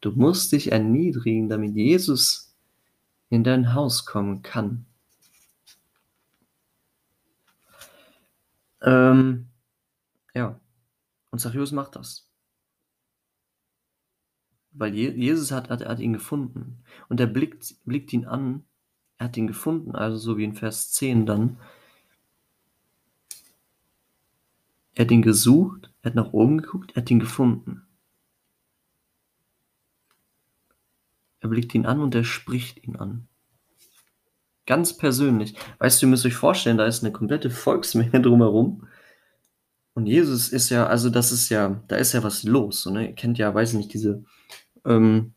Du 0.00 0.12
musst 0.12 0.52
dich 0.52 0.70
erniedrigen, 0.70 1.48
damit 1.48 1.74
Jesus 1.74 2.41
in 3.32 3.44
dein 3.44 3.72
Haus 3.72 4.04
kommen 4.04 4.42
kann. 4.42 4.84
Ähm, 8.82 9.46
ja. 10.34 10.60
Und 11.30 11.38
Zachäus 11.38 11.72
macht 11.72 11.96
das. 11.96 12.28
Weil 14.72 14.94
Jesus 14.94 15.50
hat, 15.50 15.70
hat, 15.70 15.82
hat 15.82 16.00
ihn 16.00 16.12
gefunden. 16.12 16.84
Und 17.08 17.20
er 17.20 17.26
blickt, 17.26 17.74
blickt 17.86 18.12
ihn 18.12 18.26
an. 18.26 18.64
Er 19.16 19.26
hat 19.26 19.36
ihn 19.38 19.46
gefunden, 19.46 19.94
also 19.94 20.18
so 20.18 20.36
wie 20.36 20.44
in 20.44 20.54
Vers 20.54 20.92
10 20.92 21.24
dann. 21.24 21.56
Er 24.94 25.06
hat 25.06 25.10
ihn 25.10 25.22
gesucht, 25.22 25.90
er 26.02 26.10
hat 26.10 26.16
nach 26.16 26.34
oben 26.34 26.58
geguckt, 26.58 26.92
er 26.94 27.02
hat 27.02 27.10
ihn 27.10 27.20
gefunden. 27.20 27.86
Er 31.42 31.48
blickt 31.48 31.74
ihn 31.74 31.86
an 31.86 32.00
und 32.00 32.14
er 32.14 32.22
spricht 32.22 32.84
ihn 32.84 32.94
an. 32.96 33.26
Ganz 34.64 34.96
persönlich. 34.96 35.56
Weißt 35.80 36.00
du, 36.00 36.06
ihr 36.06 36.10
müsst 36.10 36.24
euch 36.24 36.36
vorstellen, 36.36 36.78
da 36.78 36.86
ist 36.86 37.02
eine 37.02 37.12
komplette 37.12 37.50
Volksmenge 37.50 38.20
drumherum. 38.22 38.86
Und 39.94 40.06
Jesus 40.06 40.50
ist 40.50 40.70
ja, 40.70 40.86
also 40.86 41.10
das 41.10 41.32
ist 41.32 41.48
ja, 41.48 41.82
da 41.88 41.96
ist 41.96 42.12
ja 42.12 42.22
was 42.22 42.44
los. 42.44 42.82
So, 42.82 42.90
ne? 42.90 43.08
Ihr 43.08 43.14
kennt 43.14 43.38
ja, 43.38 43.52
weiß 43.52 43.72
ich 43.72 43.76
nicht, 43.76 43.92
diese 43.92 44.24
ähm, 44.84 45.34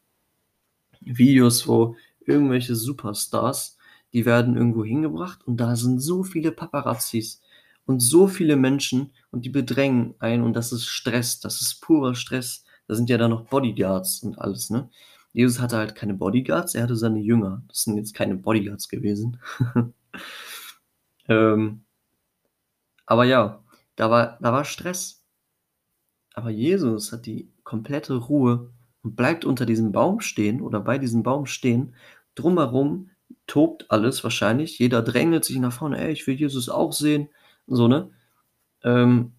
Videos, 1.02 1.68
wo 1.68 1.96
irgendwelche 2.24 2.76
Superstars, 2.76 3.78
die 4.14 4.28
werden 4.28 4.56
irgendwo 4.56 4.86
hingebracht 4.86 5.46
und 5.46 5.58
da 5.58 5.76
sind 5.76 6.00
so 6.00 6.24
viele 6.24 6.52
Paparazzis 6.52 7.42
und 7.86 8.00
so 8.00 8.28
viele 8.28 8.56
Menschen 8.56 9.12
und 9.32 9.44
die 9.44 9.50
bedrängen 9.50 10.14
einen 10.20 10.44
und 10.44 10.54
das 10.54 10.72
ist 10.72 10.86
Stress, 10.86 11.40
das 11.40 11.62
ist 11.62 11.82
purer 11.82 12.14
Stress. 12.14 12.64
Da 12.88 12.94
sind 12.94 13.10
ja 13.10 13.18
dann 13.18 13.32
noch 13.32 13.48
Bodyguards 13.48 14.22
und 14.22 14.38
alles, 14.38 14.70
ne? 14.70 14.90
Jesus 15.36 15.60
hatte 15.60 15.76
halt 15.76 15.96
keine 15.96 16.14
Bodyguards, 16.14 16.76
er 16.76 16.84
hatte 16.84 16.96
seine 16.96 17.20
Jünger. 17.20 17.62
Das 17.68 17.84
sind 17.84 17.98
jetzt 17.98 18.14
keine 18.14 18.36
Bodyguards 18.36 18.88
gewesen. 18.88 19.38
ähm, 21.28 21.84
aber 23.06 23.26
ja, 23.26 23.62
da 23.98 24.10
war, 24.10 24.38
da 24.42 24.54
war 24.54 24.64
Stress. 24.64 25.26
Aber 26.34 26.52
Jesus 26.52 27.12
hat 27.12 27.26
die 27.26 27.52
komplette 27.66 28.16
Ruhe 28.16 28.72
und 29.04 29.18
bleibt 29.18 29.44
unter 29.44 29.66
diesem 29.66 29.92
Baum 29.92 30.22
stehen 30.22 30.62
oder 30.62 30.80
bei 30.80 30.98
diesem 30.98 31.22
Baum 31.22 31.48
stehen. 31.48 31.96
Drumherum 32.36 33.10
tobt 33.46 33.92
alles 33.92 34.24
wahrscheinlich. 34.24 34.80
Jeder 34.80 35.02
drängelt 35.02 35.44
sich 35.44 35.58
nach 35.58 35.74
vorne. 35.74 35.98
Ey, 35.98 36.14
ich 36.14 36.26
will 36.28 36.36
Jesus 36.36 36.70
auch 36.70 36.94
sehen. 36.94 37.28
So, 37.68 37.90
ne? 37.90 38.10
Ähm, 38.84 39.34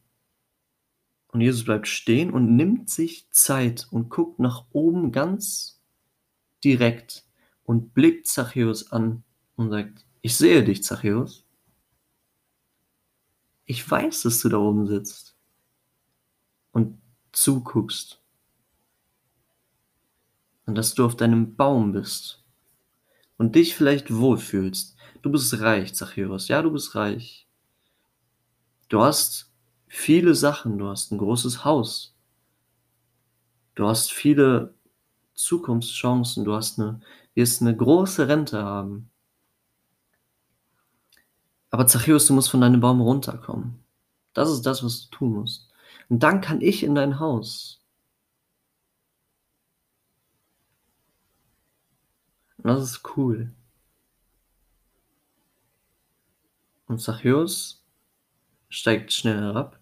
und 1.29 1.41
Jesus 1.41 1.65
bleibt 1.65 1.89
stehen 1.89 2.31
und 2.31 2.55
nimmt 2.55 2.91
sich 2.91 3.31
Zeit 3.31 3.89
und 3.91 4.11
guckt 4.11 4.39
nach 4.41 4.67
oben 4.73 5.11
ganz 5.11 5.76
direkt 6.65 7.25
und 7.65 7.95
blickt 7.95 8.27
Zachäus 8.27 8.93
an 8.93 9.23
und 9.57 9.71
sagt, 9.71 10.05
ich 10.23 10.37
sehe 10.37 10.65
dich, 10.65 10.83
Zachäus. 10.83 11.45
ich 13.65 13.89
weiß, 13.89 14.23
dass 14.23 14.41
du 14.41 14.49
da 14.49 14.59
oben 14.59 14.87
sitzt 14.87 15.37
und 16.73 17.01
zuguckst. 17.33 18.21
Und 20.67 20.75
dass 20.75 20.95
du 20.95 21.05
auf 21.05 21.17
deinem 21.17 21.55
Baum 21.55 21.93
bist 21.93 22.45
und 23.39 23.55
dich 23.55 23.75
vielleicht 23.77 24.13
wohlfühlst. 24.13 24.97
Du 25.23 25.31
bist 25.31 25.61
reich, 25.61 25.95
Zachäus. 25.95 26.49
Ja, 26.49 26.63
du 26.63 26.73
bist 26.73 26.95
reich. 26.95 27.47
Du 28.89 29.03
hast 29.03 29.53
viele 29.89 30.35
Sachen. 30.35 30.79
Du 30.79 30.89
hast 30.89 31.13
ein 31.13 31.19
großes 31.19 31.65
Haus. 31.65 32.17
Du 33.75 33.87
hast 33.87 34.13
viele 34.13 34.76
Zukunftschancen. 35.37 36.45
Du 36.45 36.55
hast 36.55 36.81
eine, 36.81 37.01
wirst 37.35 37.63
eine 37.63 37.77
große 37.77 38.27
Rente 38.29 38.63
haben. 38.65 39.11
Aber 41.71 41.87
Zachäus, 41.87 42.27
du 42.27 42.35
musst 42.35 42.51
von 42.51 42.61
deinem 42.61 42.81
Baum 42.81 43.01
runterkommen. 43.01 43.85
Das 44.33 44.51
ist 44.51 44.63
das, 44.63 44.83
was 44.83 45.09
du 45.09 45.17
tun 45.17 45.33
musst. 45.35 45.71
Und 46.09 46.23
dann 46.23 46.41
kann 46.41 46.61
ich 46.61 46.83
in 46.83 46.95
dein 46.95 47.19
Haus. 47.21 47.81
Und 52.59 52.65
das 52.65 52.83
ist 52.83 53.17
cool. 53.17 53.53
Und 56.87 57.01
Zachäus 57.01 57.85
steigt 58.69 59.13
schnell 59.13 59.41
herab 59.41 59.81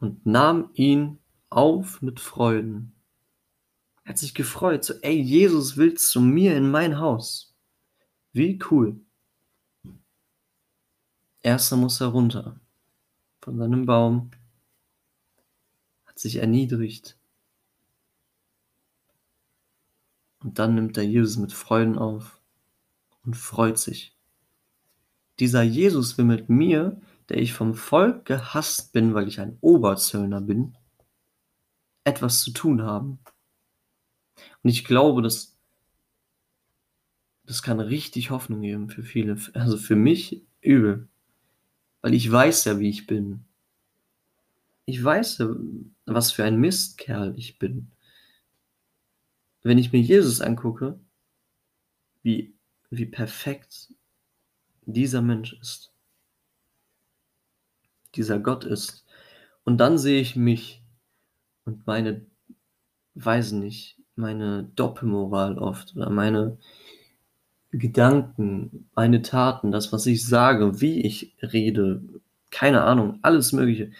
und 0.00 0.26
nahm 0.26 0.70
ihn 0.74 1.21
auf 1.56 2.02
mit 2.02 2.20
Freuden. 2.20 2.92
Er 4.04 4.10
hat 4.10 4.18
sich 4.18 4.34
gefreut, 4.34 4.84
so, 4.84 4.94
ey, 5.02 5.20
Jesus 5.20 5.76
will 5.76 5.94
zu 5.94 6.20
mir 6.20 6.56
in 6.56 6.70
mein 6.70 6.98
Haus. 6.98 7.54
Wie 8.32 8.58
cool. 8.70 9.00
Erster 11.42 11.76
muss 11.76 12.00
er 12.00 12.08
runter 12.08 12.60
von 13.40 13.58
seinem 13.58 13.86
Baum, 13.86 14.30
hat 16.06 16.18
sich 16.18 16.36
erniedrigt. 16.36 17.16
Und 20.40 20.58
dann 20.58 20.74
nimmt 20.74 20.96
er 20.96 21.04
Jesus 21.04 21.36
mit 21.36 21.52
Freuden 21.52 21.98
auf 21.98 22.40
und 23.24 23.36
freut 23.36 23.78
sich. 23.78 24.16
Dieser 25.38 25.62
Jesus 25.62 26.18
will 26.18 26.24
mit 26.24 26.48
mir, 26.48 27.00
der 27.28 27.38
ich 27.38 27.52
vom 27.52 27.74
Volk 27.74 28.24
gehasst 28.24 28.92
bin, 28.92 29.14
weil 29.14 29.28
ich 29.28 29.40
ein 29.40 29.58
Oberzöllner 29.60 30.40
bin, 30.40 30.76
etwas 32.04 32.42
zu 32.42 32.52
tun 32.52 32.82
haben. 32.82 33.18
Und 34.62 34.70
ich 34.70 34.84
glaube, 34.84 35.22
dass 35.22 35.52
das 37.44 37.62
kann 37.62 37.80
richtig 37.80 38.30
Hoffnung 38.30 38.62
geben 38.62 38.88
für 38.88 39.02
viele. 39.02 39.36
Also 39.54 39.76
für 39.76 39.96
mich 39.96 40.42
übel. 40.60 41.08
Weil 42.00 42.14
ich 42.14 42.30
weiß 42.30 42.64
ja, 42.64 42.78
wie 42.78 42.88
ich 42.88 43.06
bin. 43.06 43.44
Ich 44.84 45.02
weiß 45.02 45.38
ja, 45.38 45.54
was 46.06 46.32
für 46.32 46.44
ein 46.44 46.58
Mistkerl 46.58 47.34
ich 47.36 47.58
bin. 47.58 47.90
Wenn 49.62 49.78
ich 49.78 49.92
mir 49.92 50.00
Jesus 50.00 50.40
angucke, 50.40 50.98
wie, 52.22 52.54
wie 52.90 53.06
perfekt 53.06 53.92
dieser 54.86 55.22
Mensch 55.22 55.52
ist, 55.54 55.92
dieser 58.14 58.40
Gott 58.40 58.64
ist, 58.64 59.04
und 59.64 59.78
dann 59.78 59.98
sehe 59.98 60.20
ich 60.20 60.34
mich 60.34 60.81
und 61.64 61.86
meine, 61.86 62.26
weiß 63.14 63.52
nicht, 63.52 63.98
meine 64.16 64.70
Doppelmoral 64.76 65.58
oft 65.58 65.96
oder 65.96 66.10
meine 66.10 66.58
Gedanken, 67.70 68.88
meine 68.94 69.22
Taten, 69.22 69.72
das, 69.72 69.92
was 69.92 70.06
ich 70.06 70.26
sage, 70.26 70.80
wie 70.80 71.00
ich 71.00 71.34
rede, 71.42 72.02
keine 72.50 72.82
Ahnung, 72.82 73.18
alles 73.22 73.52
Mögliche, 73.52 73.92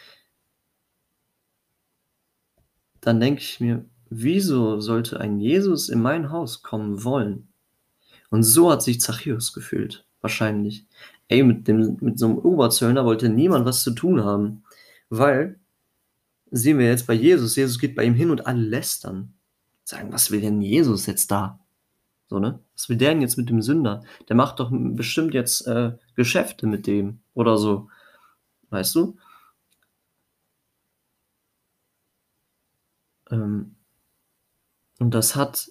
dann 3.01 3.19
denke 3.21 3.41
ich 3.41 3.61
mir, 3.61 3.85
wieso 4.11 4.81
sollte 4.81 5.21
ein 5.21 5.41
Jesus 5.41 5.89
in 5.89 6.03
mein 6.03 6.31
Haus 6.31 6.63
kommen 6.63 7.03
wollen? 7.03 7.49
Und 8.31 8.45
so 8.45 8.71
hat 8.71 8.83
sich 8.83 9.01
Zachäus 9.01 9.53
gefühlt, 9.53 10.07
wahrscheinlich. 10.21 10.87
Ey, 11.29 11.43
mit, 11.43 11.67
dem, 11.67 11.97
mit 12.01 12.19
so 12.19 12.27
einem 12.27 12.39
Oberzöllner 12.39 13.05
wollte 13.05 13.29
niemand 13.29 13.65
was 13.65 13.83
zu 13.83 13.93
tun 13.93 14.23
haben, 14.25 14.65
weil, 15.09 15.59
sehen 16.53 16.79
wir 16.79 16.87
jetzt 16.87 17.07
bei 17.07 17.15
Jesus, 17.15 17.57
Jesus 17.57 17.79
geht 17.79 17.97
bei 17.97 18.05
ihm 18.05 18.15
hin 18.15 18.31
und 18.31 18.47
alle 18.47 18.61
lästern. 18.61 19.35
Sagen, 19.85 20.13
was 20.13 20.31
will 20.31 20.41
denn 20.41 20.63
Jesus 20.63 21.07
jetzt 21.07 21.31
da? 21.31 21.59
So, 22.29 22.39
ne? 22.39 22.61
Was 22.75 22.89
will 22.89 22.97
der 22.97 23.11
denn 23.11 23.21
jetzt 23.23 23.37
mit 23.37 23.49
dem 23.49 23.63
Sünder? 23.63 24.05
Der 24.29 24.37
macht 24.37 24.61
doch 24.61 24.71
bestimmt 24.73 25.35
jetzt 25.35 25.67
äh, 25.67 25.93
Geschäfte 26.15 26.67
mit 26.67 26.87
dem 26.87 27.21
oder 27.35 27.59
so. 27.59 27.89
Weißt 28.71 28.95
du? 28.95 29.17
Ähm, 33.31 33.75
und 34.99 35.13
das 35.13 35.35
hat 35.37 35.71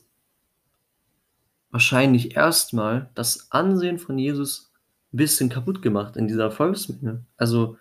wahrscheinlich 1.71 2.35
erstmal 2.35 3.09
das 3.15 3.51
Ansehen 3.51 3.97
von 3.97 4.17
Jesus 4.17 4.71
ein 5.13 5.17
bisschen 5.17 5.49
kaputt 5.49 5.81
gemacht 5.81 6.17
in 6.17 6.27
dieser 6.27 6.51
Volksmenge. 6.51 7.25
Also, 7.37 7.77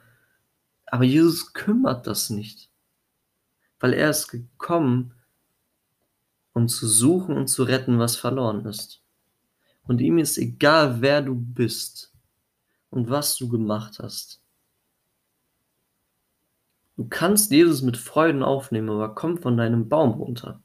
aber 0.86 1.04
Jesus 1.04 1.52
kümmert 1.52 2.06
das 2.06 2.30
nicht, 2.30 2.69
weil 3.80 3.94
er 3.94 4.10
ist 4.10 4.28
gekommen, 4.28 5.14
um 6.52 6.68
zu 6.68 6.86
suchen 6.86 7.36
und 7.36 7.48
zu 7.48 7.64
retten, 7.64 7.98
was 7.98 8.16
verloren 8.16 8.66
ist. 8.66 9.02
Und 9.84 10.00
ihm 10.00 10.18
ist 10.18 10.38
egal, 10.38 11.00
wer 11.00 11.22
du 11.22 11.34
bist 11.34 12.12
und 12.90 13.08
was 13.08 13.36
du 13.36 13.48
gemacht 13.48 13.98
hast. 13.98 14.40
Du 16.96 17.08
kannst 17.08 17.50
Jesus 17.50 17.80
mit 17.80 17.96
Freuden 17.96 18.42
aufnehmen, 18.42 18.90
aber 18.90 19.14
komm 19.14 19.38
von 19.38 19.56
deinem 19.56 19.88
Baum 19.88 20.10
runter. 20.10 20.62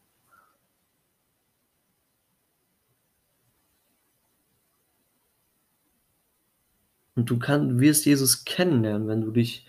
Und 7.15 7.29
du 7.29 7.39
kannst, 7.39 7.79
wirst 7.79 8.05
Jesus 8.05 8.43
kennenlernen, 8.43 9.07
wenn 9.07 9.21
du 9.21 9.31
dich, 9.31 9.65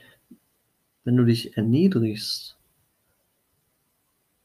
wenn 1.04 1.16
du 1.16 1.24
dich 1.24 1.56
erniedrigst 1.56 2.55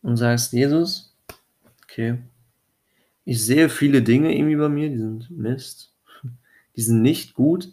und 0.01 0.17
sagst, 0.17 0.53
Jesus, 0.53 1.15
okay, 1.83 2.17
ich 3.25 3.43
sehe 3.43 3.69
viele 3.69 4.01
Dinge 4.01 4.35
irgendwie 4.35 4.55
bei 4.55 4.69
mir, 4.69 4.89
die 4.89 4.97
sind 4.97 5.29
Mist, 5.29 5.93
die 6.75 6.81
sind 6.81 7.01
nicht 7.01 7.33
gut 7.33 7.71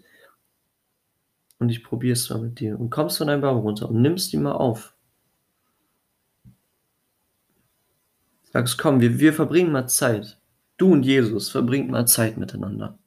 und 1.58 1.70
ich 1.70 1.82
probiere 1.82 2.12
es 2.12 2.30
mal 2.30 2.40
mit 2.40 2.60
dir 2.60 2.78
und 2.78 2.90
kommst 2.90 3.18
von 3.18 3.26
deinem 3.26 3.42
Baum 3.42 3.58
runter 3.58 3.88
und 3.88 4.00
nimmst 4.00 4.32
die 4.32 4.36
mal 4.36 4.52
auf. 4.52 4.94
Sagst, 8.52 8.78
komm, 8.78 9.00
wir, 9.00 9.18
wir 9.18 9.32
verbringen 9.32 9.72
mal 9.72 9.88
Zeit. 9.88 10.38
Du 10.78 10.92
und 10.92 11.02
Jesus 11.02 11.50
verbringt 11.50 11.90
mal 11.90 12.06
Zeit 12.06 12.38
miteinander. 12.38 12.98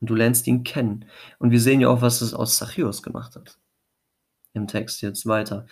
Und 0.00 0.10
du 0.10 0.14
lernst 0.14 0.46
ihn 0.46 0.64
kennen. 0.64 1.04
Und 1.38 1.50
wir 1.50 1.60
sehen 1.60 1.80
ja 1.80 1.88
auch, 1.88 2.02
was 2.02 2.22
es 2.22 2.34
aus 2.34 2.56
Zachäus 2.56 3.02
gemacht 3.02 3.36
hat. 3.36 3.58
Im 4.52 4.66
Text 4.66 5.02
jetzt 5.02 5.26
weiter. 5.26 5.66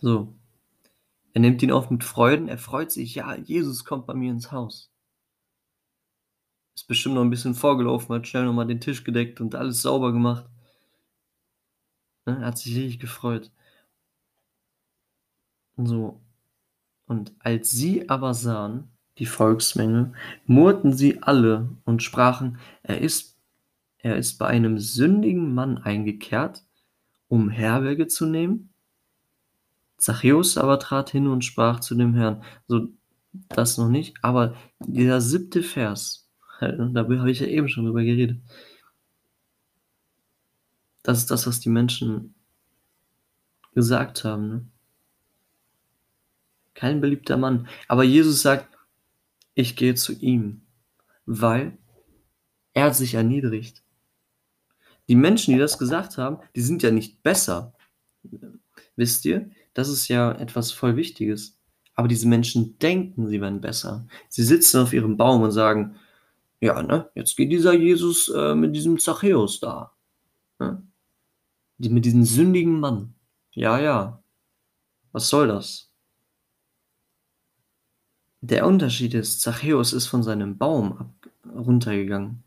So. 0.00 0.34
Er 1.34 1.40
nimmt 1.40 1.62
ihn 1.62 1.72
auf 1.72 1.90
mit 1.90 2.04
Freuden. 2.04 2.48
Er 2.48 2.58
freut 2.58 2.90
sich, 2.90 3.14
ja, 3.16 3.34
Jesus 3.36 3.84
kommt 3.84 4.06
bei 4.06 4.14
mir 4.14 4.30
ins 4.30 4.50
Haus. 4.52 4.90
Ist 6.74 6.86
bestimmt 6.88 7.16
noch 7.16 7.22
ein 7.22 7.30
bisschen 7.30 7.54
vorgelaufen, 7.54 8.14
hat 8.14 8.26
schnell 8.26 8.44
nochmal 8.44 8.66
den 8.66 8.80
Tisch 8.80 9.04
gedeckt 9.04 9.40
und 9.40 9.54
alles 9.54 9.82
sauber 9.82 10.12
gemacht. 10.12 10.46
Ne, 12.26 12.38
er 12.40 12.46
hat 12.46 12.58
sich 12.58 12.76
richtig 12.76 13.00
gefreut. 13.00 13.50
So. 15.76 16.20
Und 17.06 17.32
als 17.40 17.70
sie 17.70 18.08
aber 18.08 18.34
sahen, 18.34 18.90
die 19.18 19.26
Volksmenge, 19.26 20.12
murrten 20.46 20.92
sie 20.92 21.22
alle 21.22 21.68
und 21.84 22.02
sprachen, 22.02 22.58
er 22.82 23.00
ist, 23.00 23.36
er 23.98 24.16
ist 24.16 24.38
bei 24.38 24.46
einem 24.46 24.78
sündigen 24.78 25.54
Mann 25.54 25.78
eingekehrt, 25.78 26.64
um 27.28 27.50
Herberge 27.50 28.06
zu 28.06 28.26
nehmen. 28.26 28.72
Zachäus 29.98 30.56
aber 30.56 30.78
trat 30.78 31.10
hin 31.10 31.26
und 31.26 31.44
sprach 31.44 31.80
zu 31.80 31.94
dem 31.94 32.14
Herrn, 32.14 32.42
so 32.66 32.88
das 33.48 33.76
noch 33.76 33.88
nicht, 33.88 34.16
aber 34.22 34.56
dieser 34.80 35.20
siebte 35.20 35.62
Vers, 35.62 36.28
da 36.60 37.02
habe 37.02 37.30
ich 37.30 37.40
ja 37.40 37.46
eben 37.46 37.68
schon 37.68 37.84
drüber 37.84 38.02
geredet. 38.02 38.40
Das 41.02 41.18
ist 41.18 41.30
das, 41.30 41.46
was 41.46 41.60
die 41.60 41.68
Menschen 41.68 42.34
gesagt 43.74 44.24
haben. 44.24 44.48
Ne? 44.48 44.66
Kein 46.74 47.00
beliebter 47.00 47.36
Mann. 47.36 47.68
Aber 47.86 48.04
Jesus 48.04 48.42
sagt, 48.42 48.76
ich 49.54 49.74
gehe 49.74 49.94
zu 49.94 50.12
ihm, 50.12 50.62
weil 51.26 51.76
er 52.72 52.94
sich 52.94 53.14
erniedrigt. 53.14 53.82
Die 55.08 55.16
Menschen, 55.16 55.54
die 55.54 55.60
das 55.60 55.78
gesagt 55.78 56.18
haben, 56.18 56.38
die 56.54 56.60
sind 56.60 56.82
ja 56.82 56.90
nicht 56.90 57.22
besser. 57.22 57.74
Wisst 58.94 59.24
ihr? 59.24 59.50
Das 59.78 59.88
ist 59.88 60.08
ja 60.08 60.32
etwas 60.32 60.72
voll 60.72 60.96
Wichtiges. 60.96 61.56
Aber 61.94 62.08
diese 62.08 62.26
Menschen 62.26 62.80
denken, 62.80 63.28
sie 63.28 63.40
wären 63.40 63.60
besser. 63.60 64.08
Sie 64.28 64.42
sitzen 64.42 64.80
auf 64.80 64.92
ihrem 64.92 65.16
Baum 65.16 65.42
und 65.42 65.52
sagen, 65.52 65.94
ja, 66.58 66.82
ne, 66.82 67.08
jetzt 67.14 67.36
geht 67.36 67.52
dieser 67.52 67.74
Jesus 67.74 68.28
äh, 68.28 68.56
mit 68.56 68.74
diesem 68.74 68.98
Zachäus 68.98 69.60
da. 69.60 69.92
Ne? 70.58 70.82
Die, 71.76 71.90
mit 71.90 72.04
diesem 72.04 72.24
sündigen 72.24 72.80
Mann. 72.80 73.14
Ja, 73.52 73.78
ja. 73.78 74.20
Was 75.12 75.28
soll 75.28 75.46
das? 75.46 75.92
Der 78.40 78.66
Unterschied 78.66 79.14
ist, 79.14 79.42
Zachäus 79.42 79.92
ist 79.92 80.08
von 80.08 80.24
seinem 80.24 80.58
Baum 80.58 81.14
runtergegangen. 81.54 82.42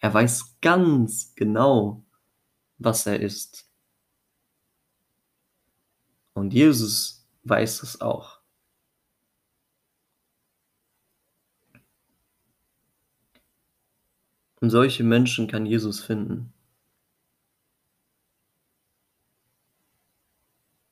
Er 0.00 0.12
weiß 0.12 0.56
ganz 0.60 1.34
genau, 1.34 2.04
was 2.76 3.06
er 3.06 3.20
ist. 3.20 3.70
Und 6.34 6.52
Jesus 6.52 7.26
weiß 7.44 7.82
es 7.82 8.00
auch. 8.00 8.40
Und 14.60 14.70
solche 14.70 15.04
Menschen 15.04 15.46
kann 15.46 15.66
Jesus 15.66 16.02
finden. 16.02 16.52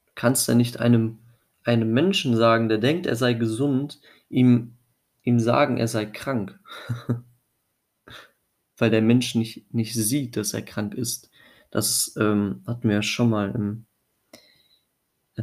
Du 0.07 0.13
kannst 0.15 0.47
ja 0.47 0.55
nicht 0.55 0.79
einem, 0.79 1.19
einem 1.65 1.93
Menschen 1.93 2.37
sagen, 2.37 2.69
der 2.69 2.79
denkt, 2.79 3.07
er 3.07 3.17
sei 3.17 3.33
gesund, 3.33 4.01
ihm, 4.29 4.77
ihm 5.23 5.41
sagen, 5.41 5.79
er 5.79 5.89
sei 5.89 6.07
krank. 6.07 6.61
Weil 8.77 8.91
der 8.91 9.03
Mensch 9.03 9.35
nicht, 9.35 9.73
nicht 9.73 9.95
sieht, 9.95 10.37
dass 10.37 10.55
er 10.55 10.63
krank 10.63 10.95
ist. 10.95 11.31
Das 11.71 12.15
ähm, 12.19 12.63
hatten 12.67 12.89
wir 12.89 12.97
ja 12.97 13.03
schon 13.03 13.31
mal 13.31 13.51
im, 13.53 13.87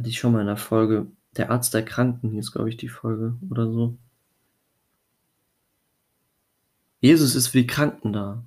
hatte 0.00 0.08
ich 0.08 0.18
schon 0.18 0.32
mal 0.32 0.40
in 0.40 0.46
der 0.46 0.56
Folge, 0.56 1.12
der 1.36 1.50
Arzt 1.50 1.74
der 1.74 1.84
Kranken 1.84 2.30
hieß, 2.30 2.52
glaube 2.52 2.70
ich, 2.70 2.78
die 2.78 2.88
Folge 2.88 3.36
oder 3.50 3.70
so. 3.70 3.98
Jesus 7.00 7.34
ist 7.34 7.48
für 7.48 7.58
die 7.58 7.66
Kranken 7.66 8.14
da. 8.14 8.42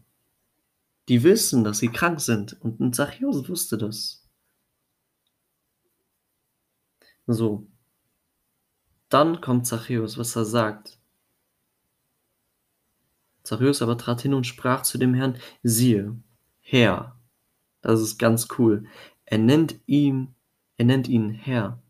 Die 1.10 1.22
wissen, 1.22 1.64
dass 1.64 1.78
sie 1.78 1.90
krank 1.90 2.22
sind. 2.22 2.60
Und 2.60 2.80
ein 2.80 2.92
Zachäus 2.92 3.48
wusste 3.48 3.78
das. 3.78 4.28
So. 7.28 7.68
Dann 9.10 9.40
kommt 9.42 9.68
Zachäus, 9.68 10.18
was 10.18 10.36
er 10.36 10.46
sagt. 10.46 10.98
Zachäus 13.44 13.84
aber 13.84 14.00
trat 14.00 14.22
hin 14.22 14.34
und 14.34 14.48
sprach 14.48 14.82
zu 14.82 14.98
dem 14.98 15.14
Herrn, 15.14 15.38
siehe, 15.62 16.18
Herr. 16.62 17.16
Das 17.82 18.02
ist 18.02 18.18
ganz 18.18 18.48
cool. 18.58 18.88
Er 19.26 19.38
nennt 19.38 19.80
ihm, 19.86 20.34
er 20.78 20.86
nennt 20.86 21.08
ihn 21.08 21.30
Herr. 21.30 21.82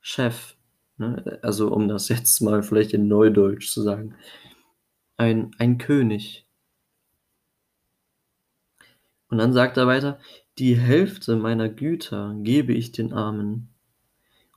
Chef. 0.00 0.56
Ne? 0.96 1.38
Also 1.42 1.72
um 1.72 1.88
das 1.88 2.08
jetzt 2.08 2.40
mal 2.40 2.62
vielleicht 2.62 2.92
in 2.92 3.08
Neudeutsch 3.08 3.70
zu 3.70 3.82
sagen 3.82 4.16
ein, 5.22 5.54
ein 5.58 5.78
König. 5.78 6.46
Und 9.28 9.38
dann 9.38 9.52
sagt 9.52 9.76
er 9.76 9.86
weiter, 9.86 10.18
die 10.58 10.76
Hälfte 10.76 11.36
meiner 11.36 11.68
Güter 11.68 12.34
gebe 12.42 12.74
ich 12.74 12.92
den 12.92 13.12
Armen. 13.12 13.68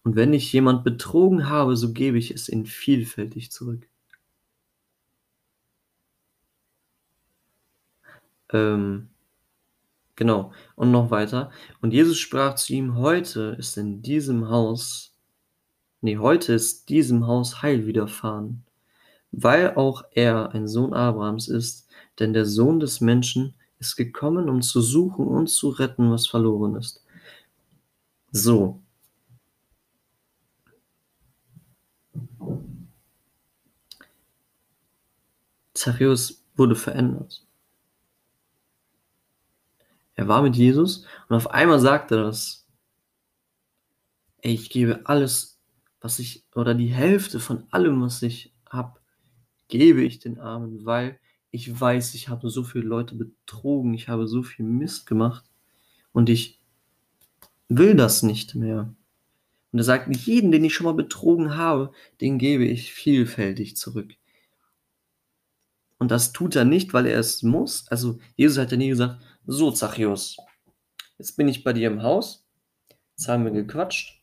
Und 0.03 0.15
wenn 0.15 0.33
ich 0.33 0.51
jemand 0.51 0.83
betrogen 0.83 1.49
habe, 1.49 1.75
so 1.77 1.93
gebe 1.93 2.17
ich 2.17 2.31
es 2.31 2.49
in 2.49 2.65
vielfältig 2.65 3.51
zurück. 3.51 3.87
Ähm, 8.51 9.09
genau. 10.15 10.51
Und 10.75 10.91
noch 10.91 11.11
weiter. 11.11 11.51
Und 11.81 11.91
Jesus 11.91 12.17
sprach 12.17 12.55
zu 12.55 12.73
ihm, 12.73 12.97
heute 12.97 13.55
ist 13.59 13.77
in 13.77 14.01
diesem 14.01 14.49
Haus, 14.49 15.13
nee, 16.01 16.17
heute 16.17 16.53
ist 16.53 16.89
diesem 16.89 17.27
Haus 17.27 17.61
Heil 17.61 17.85
widerfahren, 17.87 18.63
weil 19.31 19.75
auch 19.75 20.03
er 20.11 20.51
ein 20.51 20.67
Sohn 20.67 20.93
Abrahams 20.93 21.47
ist, 21.47 21.87
denn 22.19 22.33
der 22.33 22.45
Sohn 22.45 22.79
des 22.79 23.01
Menschen 23.01 23.55
ist 23.79 23.95
gekommen, 23.95 24.49
um 24.49 24.61
zu 24.61 24.81
suchen 24.81 25.27
und 25.27 25.47
zu 25.47 25.69
retten, 25.69 26.11
was 26.11 26.27
verloren 26.27 26.75
ist. 26.75 27.03
So. 28.31 28.81
Zachäus 35.73 36.43
wurde 36.55 36.75
verändert. 36.75 37.45
Er 40.15 40.27
war 40.27 40.41
mit 40.41 40.55
Jesus 40.55 41.05
und 41.27 41.35
auf 41.35 41.51
einmal 41.51 41.79
sagte 41.79 42.15
er 42.15 42.23
das. 42.23 42.65
Ey, 44.41 44.53
ich 44.53 44.69
gebe 44.69 45.01
alles, 45.05 45.59
was 45.99 46.19
ich, 46.19 46.45
oder 46.55 46.73
die 46.73 46.93
Hälfte 46.93 47.39
von 47.39 47.65
allem, 47.71 48.01
was 48.01 48.21
ich 48.21 48.53
habe, 48.69 48.99
gebe 49.67 50.03
ich 50.03 50.19
den 50.19 50.39
Armen, 50.39 50.85
weil 50.85 51.19
ich 51.51 51.79
weiß, 51.79 52.13
ich 52.15 52.29
habe 52.29 52.49
so 52.49 52.63
viele 52.63 52.85
Leute 52.85 53.15
betrogen, 53.15 53.93
ich 53.93 54.07
habe 54.07 54.27
so 54.27 54.43
viel 54.43 54.65
Mist 54.65 55.05
gemacht 55.05 55.45
und 56.11 56.29
ich 56.29 56.59
will 57.69 57.95
das 57.95 58.23
nicht 58.23 58.55
mehr. 58.55 58.93
Und 59.71 59.79
er 59.79 59.83
sagt, 59.83 60.15
jeden, 60.15 60.51
den 60.51 60.63
ich 60.63 60.73
schon 60.73 60.85
mal 60.85 60.93
betrogen 60.93 61.55
habe, 61.55 61.91
den 62.21 62.37
gebe 62.37 62.65
ich 62.65 62.93
vielfältig 62.93 63.75
zurück. 63.75 64.13
Und 65.97 66.11
das 66.11 66.33
tut 66.33 66.55
er 66.55 66.65
nicht, 66.65 66.93
weil 66.93 67.05
er 67.05 67.19
es 67.19 67.41
muss. 67.41 67.87
Also 67.89 68.19
Jesus 68.35 68.57
hat 68.57 68.71
ja 68.71 68.77
nie 68.77 68.89
gesagt, 68.89 69.21
so 69.47 69.71
Zachäus, 69.71 70.37
jetzt 71.17 71.37
bin 71.37 71.47
ich 71.47 71.63
bei 71.63 71.73
dir 71.73 71.87
im 71.87 72.03
Haus, 72.03 72.45
jetzt 73.11 73.27
haben 73.27 73.45
wir 73.45 73.51
gequatscht, 73.51 74.21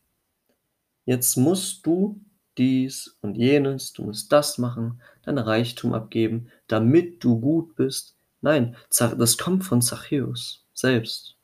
jetzt 1.04 1.36
musst 1.36 1.86
du 1.86 2.20
dies 2.58 3.16
und 3.22 3.36
jenes, 3.36 3.92
du 3.92 4.04
musst 4.04 4.30
das 4.32 4.58
machen, 4.58 5.00
dein 5.22 5.38
Reichtum 5.38 5.94
abgeben, 5.94 6.48
damit 6.66 7.24
du 7.24 7.40
gut 7.40 7.74
bist. 7.76 8.16
Nein, 8.40 8.76
das 8.90 9.38
kommt 9.38 9.64
von 9.64 9.80
Zachäus 9.80 10.66
selbst. 10.74 11.36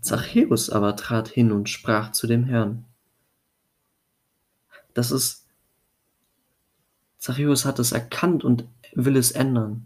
Zachäus 0.00 0.70
aber 0.70 0.94
trat 0.96 1.28
hin 1.28 1.50
und 1.50 1.68
sprach 1.68 2.12
zu 2.12 2.26
dem 2.26 2.44
Herrn. 2.44 2.84
Das 4.94 5.10
ist, 5.10 5.45
Zachäus 7.26 7.64
hat 7.64 7.80
es 7.80 7.90
erkannt 7.90 8.44
und 8.44 8.68
will 8.92 9.16
es 9.16 9.32
ändern. 9.32 9.84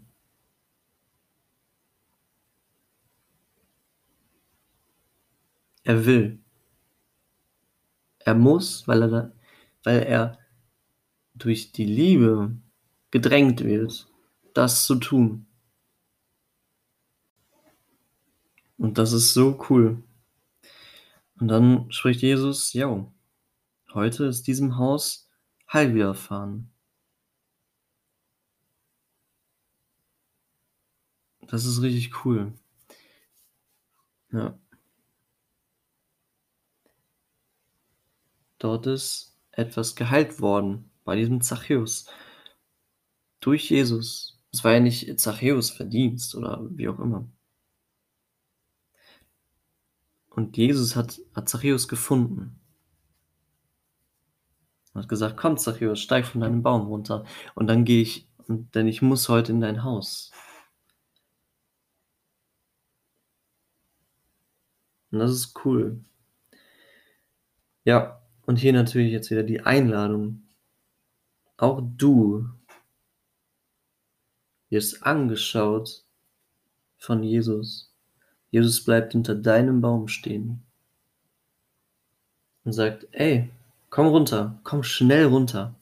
Er 5.83 6.05
will. 6.05 6.37
Er 8.19 8.35
muss, 8.35 8.87
weil 8.87 9.01
er, 9.01 9.31
weil 9.81 10.03
er 10.03 10.37
durch 11.33 11.71
die 11.71 11.85
Liebe 11.85 12.55
gedrängt 13.09 13.63
wird, 13.63 14.07
das 14.53 14.85
zu 14.85 14.97
tun. 14.97 15.47
Und 18.77 18.99
das 18.99 19.13
ist 19.13 19.33
so 19.33 19.59
cool. 19.71 20.03
Und 21.39 21.47
dann 21.47 21.91
spricht 21.91 22.21
Jesus, 22.21 22.73
ja, 22.73 23.11
heute 23.95 24.25
ist 24.25 24.45
diesem 24.45 24.77
Haus 24.77 25.27
Heil 25.73 25.95
widerfahren. 25.95 26.70
Das 31.51 31.65
ist 31.65 31.81
richtig 31.81 32.23
cool. 32.23 32.53
Ja. 34.31 34.57
Dort 38.57 38.87
ist 38.87 39.37
etwas 39.51 39.95
geheilt 39.97 40.39
worden 40.39 40.89
bei 41.03 41.17
diesem 41.17 41.41
Zachäus. 41.41 42.07
Durch 43.41 43.69
Jesus. 43.69 44.39
Es 44.53 44.63
war 44.63 44.73
ja 44.73 44.79
nicht 44.79 45.19
Zachäus 45.19 45.71
Verdienst 45.71 46.35
oder 46.35 46.65
wie 46.69 46.87
auch 46.87 46.99
immer. 46.99 47.27
Und 50.29 50.55
Jesus 50.55 50.95
hat, 50.95 51.19
hat 51.35 51.49
Zachäus 51.49 51.89
gefunden. 51.89 52.61
Er 54.93 55.01
hat 55.01 55.09
gesagt, 55.09 55.35
komm 55.35 55.57
Zachäus, 55.57 55.99
steig 55.99 56.25
von 56.27 56.39
deinem 56.39 56.63
Baum 56.63 56.87
runter. 56.87 57.25
Und 57.55 57.67
dann 57.67 57.83
gehe 57.83 58.03
ich, 58.03 58.29
denn 58.47 58.87
ich 58.87 59.01
muss 59.01 59.27
heute 59.27 59.51
in 59.51 59.59
dein 59.59 59.83
Haus. 59.83 60.31
Und 65.11 65.19
das 65.19 65.31
ist 65.31 65.65
cool. 65.65 66.03
Ja, 67.83 68.21
und 68.45 68.57
hier 68.57 68.73
natürlich 68.73 69.11
jetzt 69.11 69.31
wieder 69.31 69.43
die 69.43 69.61
Einladung. 69.61 70.43
Auch 71.57 71.81
du 71.81 72.49
wirst 74.69 75.03
angeschaut 75.03 76.03
von 76.97 77.23
Jesus. 77.23 77.93
Jesus 78.49 78.83
bleibt 78.83 79.13
hinter 79.13 79.35
deinem 79.35 79.81
Baum 79.81 80.07
stehen 80.07 80.63
und 82.63 82.73
sagt, 82.73 83.07
ey, 83.11 83.49
komm 83.89 84.07
runter, 84.07 84.59
komm 84.63 84.83
schnell 84.83 85.25
runter, 85.25 85.75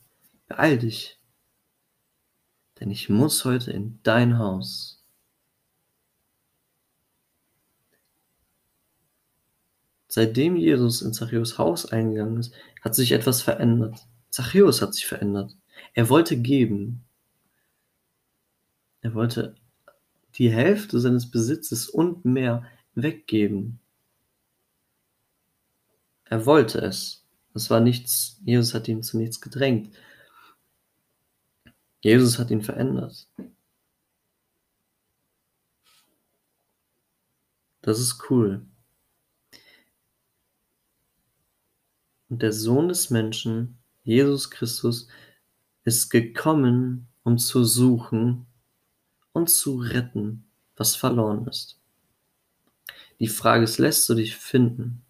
beeil 0.47 0.77
dich, 0.77 1.17
denn 2.79 2.91
ich 2.91 3.09
muss 3.09 3.45
heute 3.45 3.71
in 3.71 3.99
dein 4.03 4.37
Haus. 4.37 4.98
Seitdem 10.11 10.55
Jesus 10.57 11.03
in 11.03 11.13
Zachäus 11.13 11.59
Haus 11.59 11.85
eingegangen 11.85 12.39
ist, 12.39 12.51
hat 12.81 12.95
sich 12.95 13.11
etwas 13.11 13.43
verändert. 13.43 14.07
Zachäus 14.31 14.81
hat 14.81 14.95
sich 14.95 15.05
verändert. 15.05 15.55
Er 15.93 16.09
wollte 16.09 16.35
geben. 16.35 17.05
Er 19.01 19.13
wollte 19.13 19.55
die 20.35 20.51
Hälfte 20.51 20.99
seines 20.99 21.29
Besitzes 21.29 21.87
und 21.87 22.25
mehr 22.25 22.65
weggeben. 22.95 23.79
Er 26.25 26.45
wollte 26.47 26.79
es. 26.79 27.23
Es 27.53 27.69
war 27.69 27.79
nichts, 27.79 28.39
Jesus 28.43 28.73
hat 28.73 28.87
ihn 28.87 29.03
zu 29.03 29.17
nichts 29.17 29.41
gedrängt. 29.41 29.95
Jesus 32.01 32.39
hat 32.39 32.49
ihn 32.49 32.63
verändert. 32.63 33.27
Das 37.81 37.99
ist 37.99 38.29
cool. 38.29 38.65
Und 42.29 42.41
der 42.41 42.53
Sohn 42.53 42.87
des 42.87 43.09
Menschen, 43.09 43.77
Jesus 44.03 44.49
Christus, 44.51 45.07
ist 45.83 46.09
gekommen, 46.09 47.07
um 47.23 47.37
zu 47.37 47.63
suchen 47.63 48.45
und 49.33 49.49
zu 49.49 49.77
retten, 49.77 50.45
was 50.75 50.95
verloren 50.95 51.47
ist. 51.47 51.79
Die 53.19 53.27
Frage 53.27 53.63
ist, 53.63 53.79
lässt 53.79 54.07
du 54.07 54.13
dich 54.13 54.35
finden? 54.35 55.03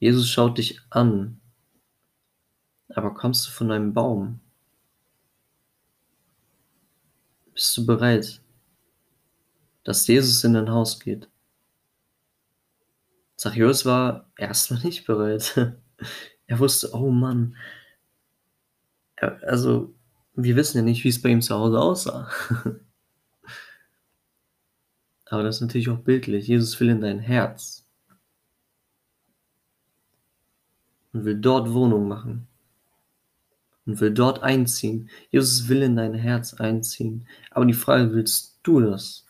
Jesus 0.00 0.28
schaut 0.28 0.58
dich 0.58 0.80
an, 0.90 1.40
aber 2.88 3.14
kommst 3.14 3.46
du 3.46 3.50
von 3.50 3.70
einem 3.70 3.92
Baum? 3.92 4.40
Bist 7.52 7.76
du 7.76 7.84
bereit, 7.84 8.40
dass 9.82 10.06
Jesus 10.06 10.44
in 10.44 10.54
dein 10.54 10.70
Haus 10.70 11.00
geht? 11.00 11.28
Zachäus 13.38 13.86
war 13.86 14.30
erstmal 14.36 14.82
nicht 14.82 15.06
bereit. 15.06 15.72
Er 16.50 16.58
wusste, 16.60 16.94
oh 16.94 17.10
Mann. 17.10 17.56
Er, 19.16 19.42
also, 19.46 19.94
wir 20.32 20.56
wissen 20.56 20.78
ja 20.78 20.82
nicht, 20.82 21.04
wie 21.04 21.10
es 21.10 21.20
bei 21.20 21.28
ihm 21.28 21.42
zu 21.42 21.54
Hause 21.54 21.78
aussah. 21.78 22.30
Aber 25.26 25.42
das 25.42 25.56
ist 25.56 25.60
natürlich 25.60 25.90
auch 25.90 25.98
bildlich. 25.98 26.46
Jesus 26.46 26.80
will 26.80 26.88
in 26.88 27.02
dein 27.02 27.18
Herz. 27.18 27.86
Und 31.12 31.26
will 31.26 31.38
dort 31.38 31.70
Wohnung 31.74 32.08
machen. 32.08 32.48
Und 33.84 34.00
will 34.00 34.14
dort 34.14 34.42
einziehen. 34.42 35.10
Jesus 35.30 35.68
will 35.68 35.82
in 35.82 35.96
dein 35.96 36.14
Herz 36.14 36.54
einziehen. 36.54 37.28
Aber 37.50 37.66
die 37.66 37.74
Frage, 37.74 38.14
willst 38.14 38.58
du 38.62 38.80
das? 38.80 39.26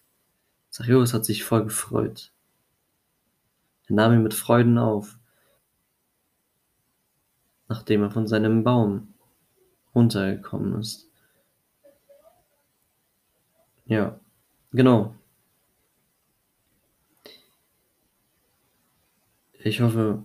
Zachäus 0.71 1.15
hat 1.15 1.25
sich 1.25 1.43
voll 1.43 1.65
gefreut. 1.65 2.33
Er 3.89 3.95
nahm 3.95 4.13
ihn 4.13 4.23
mit 4.23 4.35
Freuden 4.35 4.79
auf, 4.79 5.19
nachdem 7.69 8.03
er 8.03 8.11
von 8.11 8.27
seinem 8.27 8.65
Baum 8.65 9.15
runtergekommen 9.95 10.79
ist. 10.81 11.11
Ja, 13.87 14.21
genau. 14.71 15.15
Ich 19.61 19.81
hoffe, 19.81 20.23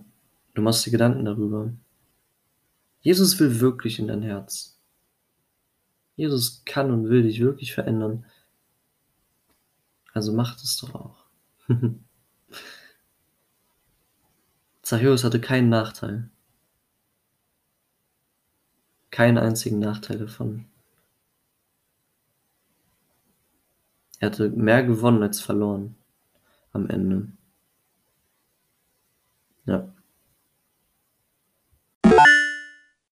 du 0.52 0.62
machst 0.62 0.86
dir 0.86 0.90
Gedanken 0.90 1.24
darüber. 1.24 1.72
Jesus 3.00 3.38
will 3.40 3.60
wirklich 3.60 3.98
in 3.98 4.08
dein 4.08 4.22
Herz. 4.22 4.78
Jesus 6.16 6.62
kann 6.64 6.90
und 6.90 7.08
will 7.08 7.22
dich 7.22 7.40
wirklich 7.40 7.72
verändern. 7.72 8.26
Also 10.12 10.32
macht 10.32 10.62
es 10.62 10.76
doch 10.76 10.94
auch. 10.94 11.24
Zachäus 14.84 15.24
hatte 15.24 15.40
keinen 15.40 15.70
Nachteil. 15.70 16.28
Keinen 19.10 19.38
einzigen 19.38 19.78
Nachteil 19.78 20.18
davon. 20.18 20.66
Er 24.20 24.26
hatte 24.26 24.50
mehr 24.50 24.82
gewonnen 24.82 25.22
als 25.22 25.40
verloren 25.40 25.96
am 26.72 26.86
Ende. 26.90 27.28
Ja. 29.64 29.90